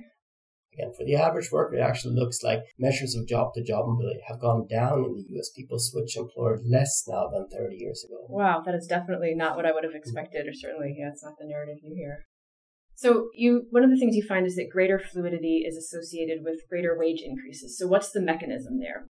Again, 0.74 0.92
for 0.96 1.04
the 1.04 1.16
average 1.16 1.52
worker, 1.52 1.76
it 1.76 1.80
actually 1.80 2.14
looks 2.14 2.42
like 2.42 2.60
measures 2.78 3.14
of 3.14 3.28
job 3.28 3.52
to 3.54 3.62
job 3.62 3.84
mobility 3.86 4.20
have 4.26 4.40
gone 4.40 4.66
down 4.66 5.04
in 5.04 5.16
the 5.16 5.38
US. 5.38 5.50
People 5.50 5.78
switch 5.78 6.16
employer 6.16 6.58
less 6.64 7.04
now 7.06 7.28
than 7.28 7.46
30 7.48 7.76
years 7.76 8.04
ago. 8.08 8.24
Wow, 8.28 8.62
that 8.64 8.74
is 8.74 8.86
definitely 8.86 9.34
not 9.34 9.56
what 9.56 9.66
I 9.66 9.72
would 9.72 9.84
have 9.84 9.94
expected, 9.94 10.46
or 10.46 10.54
certainly, 10.54 10.96
yeah, 10.98 11.10
it's 11.10 11.22
not 11.22 11.34
the 11.38 11.46
narrative 11.46 11.76
you 11.82 11.94
hear. 11.94 12.24
So 12.94 13.28
you 13.34 13.66
one 13.70 13.84
of 13.84 13.90
the 13.90 13.98
things 13.98 14.16
you 14.16 14.22
find 14.22 14.46
is 14.46 14.54
that 14.56 14.70
greater 14.70 14.98
fluidity 14.98 15.64
is 15.66 15.76
associated 15.76 16.38
with 16.42 16.60
greater 16.70 16.96
wage 16.96 17.20
increases. 17.22 17.76
So 17.78 17.86
what's 17.86 18.10
the 18.10 18.22
mechanism 18.22 18.78
there? 18.78 19.06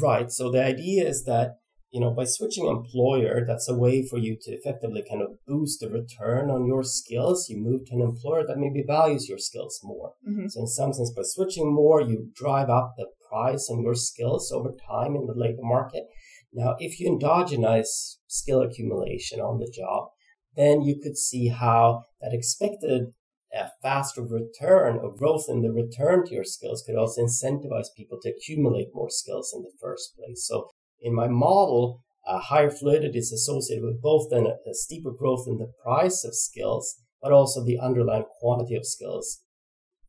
Right. 0.00 0.30
So 0.30 0.50
the 0.50 0.64
idea 0.64 1.06
is 1.06 1.24
that 1.24 1.56
you 1.92 2.00
know, 2.00 2.10
by 2.10 2.24
switching 2.24 2.66
employer, 2.66 3.44
that's 3.46 3.68
a 3.68 3.76
way 3.76 4.04
for 4.06 4.18
you 4.18 4.36
to 4.40 4.50
effectively 4.50 5.04
kind 5.08 5.20
of 5.20 5.44
boost 5.46 5.80
the 5.80 5.90
return 5.90 6.50
on 6.50 6.66
your 6.66 6.82
skills. 6.82 7.50
You 7.50 7.58
move 7.58 7.84
to 7.86 7.94
an 7.94 8.00
employer 8.00 8.46
that 8.46 8.56
maybe 8.56 8.82
values 8.86 9.28
your 9.28 9.38
skills 9.38 9.78
more. 9.84 10.14
Mm-hmm. 10.26 10.48
So 10.48 10.60
in 10.60 10.66
some 10.66 10.94
sense, 10.94 11.12
by 11.14 11.22
switching 11.22 11.72
more, 11.72 12.00
you 12.00 12.30
drive 12.34 12.70
up 12.70 12.94
the 12.96 13.08
price 13.28 13.68
on 13.70 13.82
your 13.82 13.94
skills 13.94 14.50
over 14.50 14.70
time 14.88 15.14
in 15.14 15.26
the 15.26 15.34
labor 15.36 15.62
market. 15.62 16.04
Now, 16.50 16.76
if 16.78 16.98
you 16.98 17.10
endogenize 17.10 18.16
skill 18.26 18.62
accumulation 18.62 19.40
on 19.40 19.58
the 19.58 19.70
job, 19.70 20.08
then 20.56 20.80
you 20.80 20.98
could 21.02 21.18
see 21.18 21.48
how 21.48 22.04
that 22.22 22.32
expected 22.32 23.08
a 23.54 23.68
faster 23.82 24.22
return 24.22 24.98
or 24.98 25.14
growth 25.14 25.44
in 25.46 25.60
the 25.60 25.70
return 25.70 26.24
to 26.24 26.34
your 26.34 26.44
skills 26.44 26.82
could 26.86 26.96
also 26.96 27.22
incentivize 27.22 27.88
people 27.94 28.18
to 28.22 28.30
accumulate 28.30 28.88
more 28.94 29.10
skills 29.10 29.52
in 29.54 29.62
the 29.62 29.72
first 29.78 30.16
place. 30.16 30.46
So 30.46 30.70
in 31.02 31.14
my 31.14 31.28
model, 31.28 32.02
uh, 32.26 32.38
higher 32.38 32.70
fluidity 32.70 33.18
is 33.18 33.32
associated 33.32 33.84
with 33.84 34.00
both 34.00 34.30
then 34.30 34.46
a, 34.46 34.70
a 34.70 34.74
steeper 34.74 35.10
growth 35.10 35.46
in 35.48 35.58
the 35.58 35.72
price 35.82 36.24
of 36.24 36.34
skills, 36.34 36.96
but 37.20 37.32
also 37.32 37.64
the 37.64 37.78
underlying 37.78 38.24
quantity 38.40 38.76
of 38.76 38.86
skills. 38.86 39.40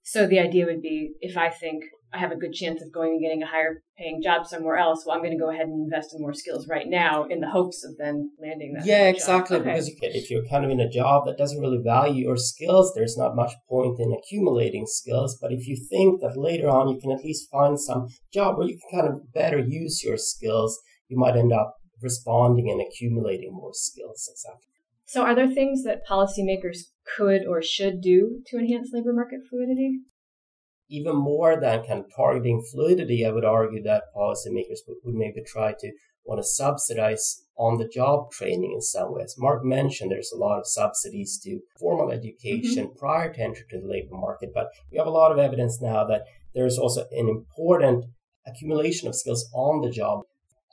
So 0.04 0.28
the 0.28 0.40
idea 0.40 0.66
would 0.66 0.82
be 0.82 1.14
if 1.22 1.38
I 1.38 1.50
think 1.50 1.84
I 2.14 2.20
have 2.20 2.32
a 2.32 2.36
good 2.36 2.54
chance 2.54 2.82
of 2.84 2.92
going 2.92 3.14
and 3.14 3.22
getting 3.22 3.42
a 3.42 3.48
higher 3.48 3.82
paying 3.98 4.22
job 4.22 4.46
somewhere 4.46 4.78
else, 4.78 5.04
well, 5.06 5.16
I'm 5.16 5.24
going 5.24 5.36
to 5.36 5.44
go 5.44 5.50
ahead 5.50 5.66
and 5.66 5.86
invest 5.86 6.14
in 6.14 6.22
more 6.22 6.34
skills 6.34 6.68
right 6.68 6.88
now 6.88 7.24
in 7.24 7.40
the 7.40 7.50
hopes 7.50 7.84
of 7.84 7.98
then 7.98 8.32
landing 8.40 8.74
that. 8.74 8.86
Yeah, 8.86 9.08
exactly. 9.08 9.58
Okay. 9.58 9.72
Because 9.72 9.90
if 10.02 10.30
you're 10.30 10.46
kind 10.46 10.64
of 10.64 10.70
in 10.70 10.80
a 10.80 10.90
job 10.90 11.26
that 11.26 11.38
doesn't 11.38 11.60
really 11.60 11.82
value 11.82 12.26
your 12.26 12.38
skills, 12.38 12.94
there's 12.96 13.18
not 13.18 13.36
much 13.36 13.54
point 13.68 14.00
in 14.00 14.14
accumulating 14.14 14.86
skills. 14.86 15.38
But 15.42 15.52
if 15.52 15.68
you 15.68 15.76
think 15.90 16.22
that 16.22 16.38
later 16.38 16.70
on 16.70 16.90
you 16.90 17.00
can 17.00 17.12
at 17.12 17.24
least 17.24 17.50
find 17.50 17.80
some 17.80 18.10
job 18.32 18.58
where 18.58 18.68
you 18.68 18.78
can 18.78 19.02
kind 19.02 19.12
of 19.12 19.34
better 19.34 19.58
use 19.58 20.04
your 20.04 20.18
skills, 20.18 20.80
you 21.08 21.18
might 21.18 21.36
end 21.36 21.52
up 21.52 21.76
responding 22.02 22.70
and 22.70 22.82
accumulating 22.82 23.54
more 23.54 23.74
skills. 23.74 24.30
Exactly. 24.30 24.68
So, 25.06 25.24
are 25.24 25.36
there 25.36 25.48
things 25.48 25.84
that 25.84 26.08
policymakers 26.10 26.78
could 27.18 27.46
or 27.46 27.62
should 27.62 28.02
do 28.02 28.42
to 28.48 28.58
enhance 28.58 28.90
labor 28.94 29.14
market 29.14 29.42
fluidity? 29.50 30.00
even 30.94 31.16
more 31.16 31.60
than 31.60 31.84
kind 31.84 32.00
of 32.00 32.16
targeting 32.16 32.62
fluidity, 32.62 33.26
I 33.26 33.32
would 33.32 33.46
argue 33.46 33.82
that 33.84 34.14
policymakers 34.16 34.80
would, 34.88 35.16
maybe 35.16 35.42
try 35.46 35.74
to 35.80 35.92
want 36.24 36.40
to 36.40 36.48
subsidize 36.48 37.44
on 37.58 37.78
the 37.78 37.88
job 37.88 38.32
training 38.32 38.74
in 38.74 38.82
some 38.82 39.12
ways. 39.14 39.36
Mark 39.38 39.66
mentioned 39.66 40.12
there's 40.12 40.32
a 40.32 40.38
lot 40.38 40.60
of 40.60 40.68
subsidies 40.68 41.40
to 41.44 41.60
formal 41.80 42.12
education 42.12 42.86
mm-hmm. 42.86 42.98
prior 42.98 43.34
to 43.34 43.42
entry 43.42 43.66
to 43.72 43.82
the 43.82 43.88
labor 43.88 44.16
market, 44.16 44.52
but 44.54 44.68
we 44.92 44.98
have 44.98 45.08
a 45.08 45.12
lot 45.12 45.32
of 45.32 45.40
evidence 45.40 45.82
now 45.82 46.06
that 46.06 46.26
there's 46.54 46.78
also 46.78 47.06
an 47.12 47.28
important 47.28 48.06
accumulation 48.46 49.08
of 49.08 49.16
skills 49.16 49.50
on 49.54 49.82
the 49.82 49.90
job. 49.90 50.22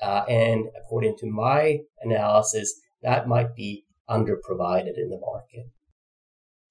Uh, 0.03 0.25
and 0.29 0.67
according 0.79 1.17
to 1.17 1.27
my 1.27 1.79
analysis, 2.03 2.81
that 3.03 3.27
might 3.27 3.55
be 3.55 3.85
underprovided 4.11 4.99
in 4.99 5.09
the 5.09 5.19
market. 5.19 5.67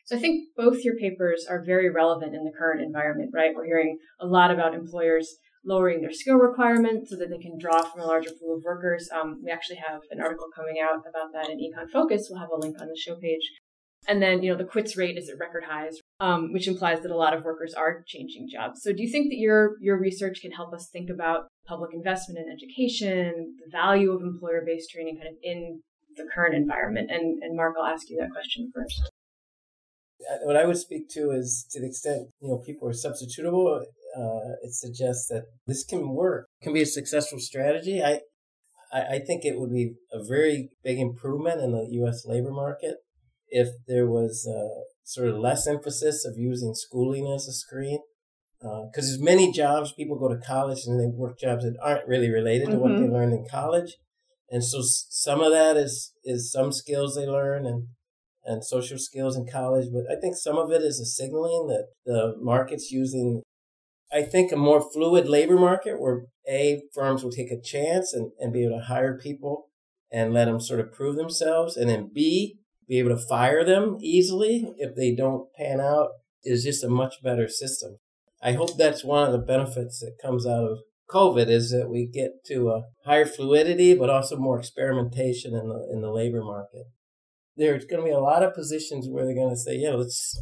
So 0.06 0.16
I 0.16 0.20
think 0.20 0.50
both 0.58 0.84
your 0.84 0.96
papers 0.96 1.46
are 1.48 1.64
very 1.64 1.90
relevant 1.90 2.36
in 2.36 2.44
the 2.44 2.52
current 2.58 2.82
environment, 2.82 3.30
right? 3.34 3.52
We're 3.56 3.66
hearing 3.66 4.00
a 4.20 4.26
lot 4.26 4.52
about 4.52 4.74
employers 4.74 5.38
lowering 5.64 6.02
their 6.02 6.12
skill 6.12 6.38
requirements 6.38 7.10
so 7.10 7.16
that 7.18 7.30
they 7.30 7.38
can 7.38 7.60
draw 7.60 7.84
from 7.84 8.02
a 8.02 8.06
larger 8.06 8.32
pool 8.40 8.56
of 8.58 8.64
workers. 8.64 9.08
Um, 9.14 9.42
we 9.44 9.52
actually 9.52 9.80
have 9.88 10.02
an 10.10 10.20
article 10.20 10.48
coming 10.56 10.78
out 10.82 11.04
about 11.08 11.32
that 11.34 11.50
in 11.50 11.60
Econ 11.60 11.90
Focus. 11.92 12.28
We'll 12.30 12.40
have 12.40 12.50
a 12.50 12.60
link 12.60 12.82
on 12.82 12.88
the 12.88 12.98
show 12.98 13.16
page. 13.18 13.52
And 14.08 14.22
then, 14.22 14.42
you 14.42 14.52
know, 14.52 14.58
the 14.58 14.64
quits 14.64 14.96
rate 14.98 15.18
is 15.18 15.30
at 15.30 15.38
record 15.38 15.66
highs, 15.70 16.00
um, 16.22 16.54
which 16.54 16.68
implies 16.68 17.02
that 17.02 17.12
a 17.12 17.18
lot 17.18 17.36
of 17.36 17.44
workers 17.44 17.74
are 17.74 18.04
changing 18.08 18.48
jobs. 18.52 18.82
So 18.82 18.94
do 18.94 19.04
you 19.04 19.12
think 19.12 19.30
that 19.30 19.38
your, 19.38 19.76
your 19.82 20.00
research 20.00 20.40
can 20.42 20.52
help 20.52 20.74
us 20.74 20.90
think 20.92 21.10
about 21.10 21.48
public 21.68 21.92
investment 21.94 22.40
in 22.40 22.52
education, 22.52 23.58
the 23.64 23.70
value 23.70 24.12
of 24.12 24.22
employer-based 24.22 24.90
training 24.90 25.18
kind 25.18 25.28
of 25.28 25.36
in 25.44 25.82
the 26.20 26.30
current 26.34 26.56
environment? 26.56 27.10
And, 27.12 27.42
and 27.42 27.56
Mark, 27.56 27.76
I'll 27.80 27.86
ask 27.86 28.10
you 28.10 28.18
that 28.20 28.32
question 28.32 28.72
first. 28.74 29.02
What 30.44 30.58
I 30.58 30.66
would 30.66 30.78
speak 30.78 31.10
to 31.12 31.32
is 31.32 31.66
to 31.72 31.80
the 31.80 31.88
extent, 31.88 32.28
you 32.42 32.50
know, 32.50 32.58
people 32.58 32.88
are 32.88 32.92
substitutable, 32.92 33.82
uh, 34.18 34.56
it 34.64 34.74
suggests 34.74 35.28
that 35.30 35.44
this 35.66 35.84
can 35.84 36.10
work, 36.10 36.48
can 36.62 36.74
be 36.74 36.82
a 36.82 36.86
successful 36.86 37.40
strategy. 37.40 38.04
I, 38.04 38.22
I 38.92 39.20
think 39.20 39.46
it 39.46 39.60
would 39.60 39.72
be 39.72 39.94
a 40.12 40.24
very 40.24 40.70
big 40.84 41.00
improvement 41.00 41.62
in 41.62 41.72
the 41.72 41.88
U.S. 42.02 42.26
labor 42.26 42.52
market 42.52 42.96
if 43.50 43.70
there 43.88 44.08
was 44.08 44.48
uh, 44.48 44.84
sort 45.04 45.30
of 45.30 45.38
less 45.38 45.68
emphasis 45.68 46.26
of 46.26 46.38
using 46.38 46.74
schooling 46.74 47.28
as 47.28 47.48
a 47.48 47.54
screen. 47.54 48.00
Because 48.60 49.06
uh, 49.06 49.12
there's 49.12 49.22
many 49.22 49.54
jobs, 49.54 49.94
people 49.94 50.20
go 50.20 50.28
to 50.28 50.38
college 50.38 50.86
and 50.86 51.00
they 51.00 51.08
work 51.08 51.40
jobs 51.40 51.64
that 51.64 51.78
aren't 51.82 52.08
really 52.08 52.30
related 52.30 52.66
to 52.66 52.72
mm-hmm. 52.72 52.82
what 52.82 52.90
they 52.90 53.06
mm-hmm. 53.06 53.14
learned 53.14 53.34
in 53.34 53.46
college. 53.50 53.96
And 54.52 54.64
so 54.64 54.82
some 54.82 55.42
of 55.42 55.52
that 55.52 55.78
is, 55.78 56.14
is 56.24 56.52
some 56.52 56.72
skills 56.72 57.16
they 57.16 57.26
learn 57.26 57.66
and, 57.66 57.88
and 58.44 58.64
social 58.64 58.98
skills 58.98 59.38
in 59.38 59.46
college. 59.46 59.88
But 59.94 60.12
I 60.12 60.20
think 60.20 60.36
some 60.36 60.58
of 60.58 60.72
it 60.72 60.82
is 60.82 61.00
a 61.00 61.06
signaling 61.06 61.68
that 61.68 61.88
the 62.06 62.34
market's 62.40 62.92
using, 62.92 63.44
I 64.12 64.24
think, 64.24 64.52
a 64.52 64.58
more 64.58 64.82
fluid 64.82 65.28
labor 65.28 65.58
market 65.58 66.00
where 66.00 66.24
A, 66.48 66.82
firms 66.94 67.24
will 67.24 67.32
take 67.32 67.52
a 67.52 67.62
chance 67.62 68.14
and, 68.14 68.32
and 68.40 68.52
be 68.52 68.64
able 68.66 68.80
to 68.80 68.86
hire 68.86 69.18
people 69.18 69.68
and 70.12 70.34
let 70.34 70.46
them 70.46 70.60
sort 70.60 70.80
of 70.80 70.92
prove 70.92 71.16
themselves. 71.16 71.78
And 71.78 71.90
then 71.90 72.10
B, 72.14 72.58
be 72.88 72.98
able 72.98 73.12
to 73.12 73.28
fire 73.28 73.64
them 73.64 73.98
easily 74.02 74.74
if 74.78 74.96
they 74.96 75.14
don't 75.14 75.54
pan 75.54 75.80
out 75.80 76.10
is 76.44 76.64
just 76.64 76.84
a 76.84 76.90
much 76.90 77.22
better 77.24 77.48
system. 77.48 77.98
I 78.42 78.54
hope 78.54 78.78
that's 78.78 79.04
one 79.04 79.28
of 79.28 79.32
the 79.32 79.38
benefits 79.38 80.00
that 80.00 80.18
comes 80.22 80.48
out 80.48 80.64
of 80.64 80.80
COVID 81.12 81.48
is 81.48 81.72
that 81.72 81.90
we 81.90 82.08
get 82.08 82.44
to 82.48 82.70
a 82.70 82.84
higher 83.06 83.26
fluidity, 83.26 83.96
but 83.96 84.10
also 84.10 84.38
more 84.38 84.60
experimentation 84.60 85.54
in 85.54 85.68
the 85.68 85.90
in 85.92 86.02
the 86.02 86.12
labor 86.12 86.44
market. 86.44 86.86
There's 87.56 87.86
going 87.86 88.02
to 88.02 88.06
be 88.06 88.14
a 88.14 88.20
lot 88.20 88.44
of 88.44 88.54
positions 88.54 89.08
where 89.10 89.26
they're 89.26 89.36
going 89.36 89.50
to 89.50 89.58
say, 89.58 89.76
"Yeah, 89.76 89.94
let's 89.94 90.40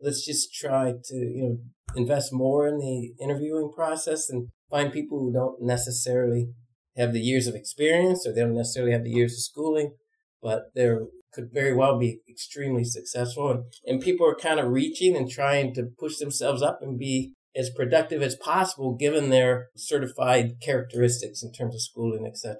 let's 0.00 0.24
just 0.24 0.54
try 0.54 0.92
to 1.02 1.14
you 1.14 1.42
know 1.42 1.58
invest 1.96 2.32
more 2.32 2.66
in 2.66 2.78
the 2.78 3.12
interviewing 3.22 3.70
process 3.74 4.28
and 4.28 4.48
find 4.70 4.92
people 4.92 5.18
who 5.18 5.32
don't 5.32 5.62
necessarily 5.62 6.48
have 6.96 7.12
the 7.12 7.20
years 7.20 7.46
of 7.46 7.54
experience 7.54 8.26
or 8.26 8.32
they 8.32 8.40
don't 8.40 8.54
necessarily 8.54 8.92
have 8.92 9.04
the 9.04 9.10
years 9.10 9.32
of 9.32 9.40
schooling, 9.40 9.94
but 10.42 10.64
they're 10.74 11.06
could 11.32 11.50
very 11.52 11.74
well 11.74 11.98
be 11.98 12.20
extremely 12.28 12.84
successful. 12.84 13.50
And, 13.50 13.64
and 13.86 14.02
people 14.02 14.28
are 14.28 14.34
kind 14.34 14.60
of 14.60 14.70
reaching 14.70 15.16
and 15.16 15.30
trying 15.30 15.74
to 15.74 15.88
push 15.98 16.18
themselves 16.18 16.62
up 16.62 16.80
and 16.82 16.98
be 16.98 17.32
as 17.54 17.70
productive 17.70 18.22
as 18.22 18.36
possible 18.36 18.94
given 18.94 19.30
their 19.30 19.68
certified 19.76 20.60
characteristics 20.60 21.42
in 21.42 21.52
terms 21.52 21.74
of 21.74 21.82
schooling, 21.82 22.26
etc. 22.26 22.56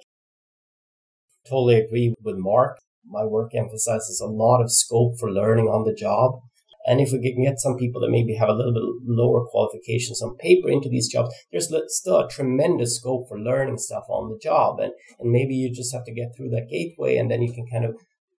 Totally 1.49 1.75
agree 1.75 2.13
with 2.21 2.35
Mark. 2.37 2.77
My 3.05 3.25
work 3.25 3.51
emphasizes 3.53 4.21
a 4.21 4.27
lot 4.27 4.61
of 4.61 4.71
scope 4.71 5.19
for 5.19 5.31
learning 5.31 5.67
on 5.67 5.85
the 5.85 5.93
job. 5.93 6.39
And 6.85 6.99
if 6.99 7.11
we 7.11 7.33
can 7.33 7.43
get 7.43 7.59
some 7.59 7.77
people 7.77 8.01
that 8.01 8.11
maybe 8.11 8.35
have 8.35 8.49
a 8.49 8.53
little 8.53 8.73
bit 8.73 8.83
lower 9.05 9.45
qualifications 9.45 10.21
on 10.21 10.35
paper 10.37 10.69
into 10.69 10.89
these 10.89 11.07
jobs, 11.07 11.33
there's 11.51 11.73
still 11.87 12.19
a 12.19 12.29
tremendous 12.29 12.97
scope 12.97 13.27
for 13.29 13.39
learning 13.39 13.77
stuff 13.77 14.03
on 14.09 14.29
the 14.29 14.39
job. 14.41 14.79
And, 14.79 14.91
and 15.19 15.31
maybe 15.31 15.55
you 15.55 15.73
just 15.73 15.93
have 15.93 16.03
to 16.05 16.13
get 16.13 16.35
through 16.35 16.49
that 16.49 16.67
gateway 16.69 17.17
and 17.17 17.31
then 17.31 17.41
you 17.41 17.53
can 17.53 17.65
kind 17.71 17.85
of 17.85 17.95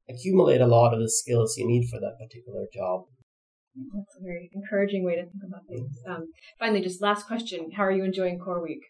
accumulate 0.08 0.60
a 0.60 0.66
lot 0.66 0.92
of 0.92 1.00
the 1.00 1.10
skills 1.10 1.56
you 1.56 1.66
need 1.66 1.88
for 1.88 1.98
that 2.00 2.18
particular 2.20 2.66
job. 2.72 3.04
That's 3.94 4.16
a 4.20 4.22
very 4.22 4.50
encouraging 4.54 5.04
way 5.04 5.16
to 5.16 5.22
think 5.22 5.42
about 5.46 5.66
things. 5.68 5.96
Um, 6.08 6.26
finally, 6.58 6.80
just 6.80 7.02
last 7.02 7.26
question: 7.26 7.70
How 7.76 7.84
are 7.84 7.92
you 7.92 8.04
enjoying 8.04 8.38
Core 8.38 8.62
Week? 8.62 8.82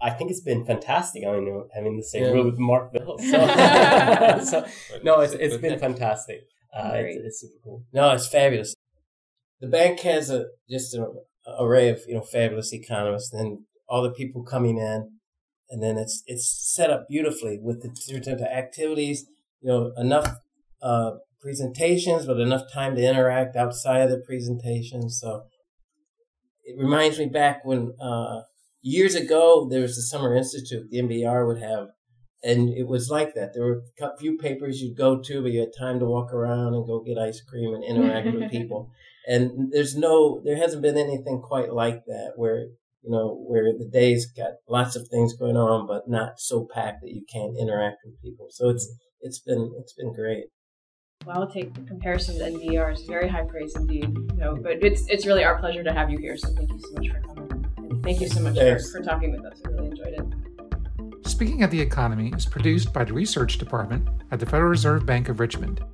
I 0.00 0.10
think 0.10 0.30
it's 0.30 0.40
been 0.40 0.64
fantastic. 0.64 1.24
I 1.26 1.32
mean, 1.32 1.68
having 1.74 1.96
the 1.96 2.02
same 2.02 2.24
yeah. 2.24 2.30
room 2.30 2.46
with 2.46 2.58
Mark 2.58 2.92
Bill. 2.92 3.18
So, 3.18 3.24
so 4.44 4.66
no, 5.02 5.20
it's, 5.20 5.34
it's 5.34 5.58
been 5.58 5.78
fantastic. 5.78 6.40
Uh, 6.76 6.92
it's, 6.94 7.18
it's, 7.24 7.40
super 7.40 7.54
cool. 7.62 7.84
No, 7.92 8.10
it's 8.12 8.26
fabulous. 8.26 8.74
The 9.60 9.68
bank 9.68 10.00
has 10.00 10.30
a 10.30 10.46
just 10.68 10.94
an 10.94 11.06
array 11.58 11.88
of 11.88 12.00
you 12.08 12.14
know 12.14 12.22
fabulous 12.22 12.72
economists 12.72 13.32
and 13.32 13.60
all 13.88 14.02
the 14.02 14.10
people 14.10 14.42
coming 14.42 14.78
in, 14.78 15.10
and 15.70 15.82
then 15.82 15.98
it's 15.98 16.22
it's 16.26 16.48
set 16.74 16.90
up 16.90 17.06
beautifully 17.08 17.58
with 17.60 17.82
the 17.82 17.88
different 17.88 18.40
activities 18.40 19.26
you 19.62 19.68
know, 19.68 19.92
enough 19.96 20.36
uh, 20.82 21.12
presentations, 21.42 22.26
but 22.26 22.40
enough 22.40 22.72
time 22.72 22.94
to 22.96 23.02
interact 23.02 23.56
outside 23.56 24.02
of 24.02 24.10
the 24.10 24.22
presentations. 24.24 25.18
So 25.20 25.44
it 26.64 26.78
reminds 26.78 27.18
me 27.18 27.26
back 27.26 27.64
when 27.64 27.92
uh, 28.00 28.42
years 28.80 29.14
ago 29.14 29.68
there 29.70 29.82
was 29.82 29.96
the 29.96 30.02
Summer 30.02 30.34
Institute, 30.34 30.88
the 30.90 30.98
NBER 30.98 31.46
would 31.46 31.60
have, 31.60 31.88
and 32.42 32.68
it 32.70 32.86
was 32.86 33.10
like 33.10 33.34
that. 33.34 33.54
There 33.54 33.64
were 33.64 33.82
a 34.00 34.16
few 34.18 34.38
papers 34.38 34.80
you'd 34.80 34.96
go 34.96 35.20
to, 35.20 35.42
but 35.42 35.52
you 35.52 35.60
had 35.60 35.72
time 35.78 35.98
to 35.98 36.06
walk 36.06 36.32
around 36.32 36.74
and 36.74 36.86
go 36.86 37.00
get 37.00 37.18
ice 37.18 37.42
cream 37.42 37.74
and 37.74 37.84
interact 37.84 38.32
with 38.32 38.50
people. 38.50 38.90
And 39.26 39.72
there's 39.72 39.96
no, 39.96 40.40
there 40.44 40.56
hasn't 40.56 40.82
been 40.82 40.98
anything 40.98 41.40
quite 41.40 41.72
like 41.72 42.04
that 42.06 42.32
where 42.36 42.66
you 43.02 43.10
know, 43.10 43.36
where 43.46 43.72
the 43.76 43.88
days 43.92 44.30
got 44.30 44.52
lots 44.68 44.94
of 44.94 45.08
things 45.08 45.34
going 45.34 45.56
on, 45.56 45.86
but 45.86 46.08
not 46.08 46.38
so 46.38 46.66
packed 46.72 47.02
that 47.02 47.10
you 47.10 47.24
can't 47.30 47.58
interact 47.58 47.98
with 48.04 48.20
people. 48.22 48.46
So 48.50 48.68
it's 48.70 48.88
it's 49.20 49.40
been 49.40 49.72
it's 49.78 49.92
been 49.92 50.12
great. 50.12 50.44
Well, 51.26 51.40
I'll 51.40 51.50
take 51.50 51.72
the 51.74 51.82
comparison 51.82 52.38
to 52.38 52.44
NBER 52.44 52.92
is 52.92 53.02
very 53.02 53.28
high 53.28 53.44
praise 53.44 53.76
indeed. 53.76 54.04
You 54.04 54.36
know, 54.36 54.56
but 54.56 54.82
it's 54.82 55.06
it's 55.08 55.26
really 55.26 55.44
our 55.44 55.58
pleasure 55.58 55.84
to 55.84 55.92
have 55.92 56.10
you 56.10 56.18
here. 56.18 56.36
So 56.36 56.48
thank 56.48 56.70
you 56.72 56.80
so 56.80 56.92
much 56.94 57.08
for 57.08 57.20
coming. 57.20 57.66
And 57.78 58.02
thank 58.02 58.20
you 58.20 58.28
so 58.28 58.40
much 58.40 58.56
for, 58.56 58.78
for 58.78 59.02
talking 59.02 59.30
with 59.32 59.44
us. 59.44 59.60
I 59.64 59.68
really 59.70 59.88
enjoyed 59.88 60.14
it. 60.14 61.28
Speaking 61.28 61.62
of 61.62 61.70
the 61.70 61.80
Economy 61.80 62.32
is 62.36 62.46
produced 62.46 62.92
by 62.92 63.04
the 63.04 63.12
Research 63.12 63.58
Department 63.58 64.08
at 64.30 64.40
the 64.40 64.46
Federal 64.46 64.70
Reserve 64.70 65.06
Bank 65.06 65.28
of 65.28 65.38
Richmond. 65.38 65.84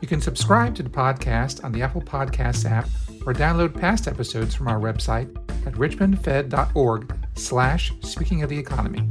You 0.00 0.08
can 0.08 0.20
subscribe 0.20 0.74
to 0.74 0.82
the 0.82 0.90
podcast 0.90 1.64
on 1.64 1.72
the 1.72 1.82
Apple 1.82 2.02
Podcasts 2.02 2.68
app 2.68 2.88
or 3.26 3.32
download 3.32 3.78
past 3.78 4.06
episodes 4.06 4.54
from 4.54 4.68
our 4.68 4.78
website 4.78 5.34
at 5.66 5.74
richmondfed.org 5.74 7.16
slash 7.36 7.92
speaking 8.02 8.42
of 8.42 8.50
the 8.50 8.58
economy. 8.58 9.08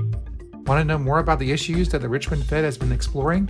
Want 0.66 0.80
to 0.80 0.86
know 0.86 1.00
more 1.00 1.20
about 1.20 1.40
the 1.40 1.52
issues 1.52 1.90
that 1.90 2.02
the 2.02 2.10
Richmond 2.10 2.46
Fed 2.46 2.64
has 2.64 2.78
been 2.78 2.92
exploring? 2.92 3.50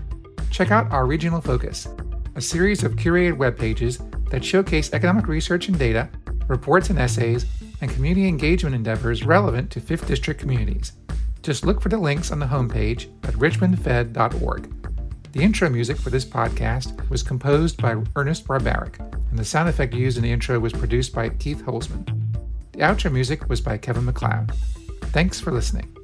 Check 0.53 0.69
out 0.69 0.91
our 0.91 1.07
Regional 1.07 1.41
Focus, 1.41 1.87
a 2.35 2.41
series 2.41 2.83
of 2.83 2.95
curated 2.95 3.35
web 3.35 3.57
pages 3.57 3.99
that 4.29 4.45
showcase 4.45 4.93
economic 4.93 5.27
research 5.27 5.67
and 5.67 5.79
data, 5.79 6.07
reports 6.47 6.91
and 6.91 6.99
essays, 6.99 7.47
and 7.81 7.89
community 7.89 8.27
engagement 8.27 8.75
endeavors 8.75 9.25
relevant 9.25 9.71
to 9.71 9.81
5th 9.81 10.05
District 10.05 10.39
communities. 10.39 10.91
Just 11.41 11.65
look 11.65 11.81
for 11.81 11.89
the 11.89 11.97
links 11.97 12.31
on 12.31 12.37
the 12.37 12.45
homepage 12.45 13.05
at 13.23 13.33
richmondfed.org. 13.33 15.31
The 15.31 15.41
intro 15.41 15.69
music 15.71 15.97
for 15.97 16.11
this 16.11 16.23
podcast 16.23 17.09
was 17.09 17.23
composed 17.23 17.81
by 17.81 17.95
Ernest 18.15 18.45
Barbaric, 18.45 18.99
and 18.99 19.39
the 19.39 19.43
sound 19.43 19.69
effect 19.69 19.95
used 19.95 20.17
in 20.17 20.23
the 20.23 20.31
intro 20.31 20.59
was 20.59 20.71
produced 20.71 21.15
by 21.15 21.29
Keith 21.29 21.63
Holzman. 21.65 22.05
The 22.73 22.81
outro 22.81 23.11
music 23.11 23.49
was 23.49 23.59
by 23.59 23.79
Kevin 23.79 24.05
MacLeod. 24.05 24.51
Thanks 25.05 25.39
for 25.39 25.51
listening. 25.51 25.97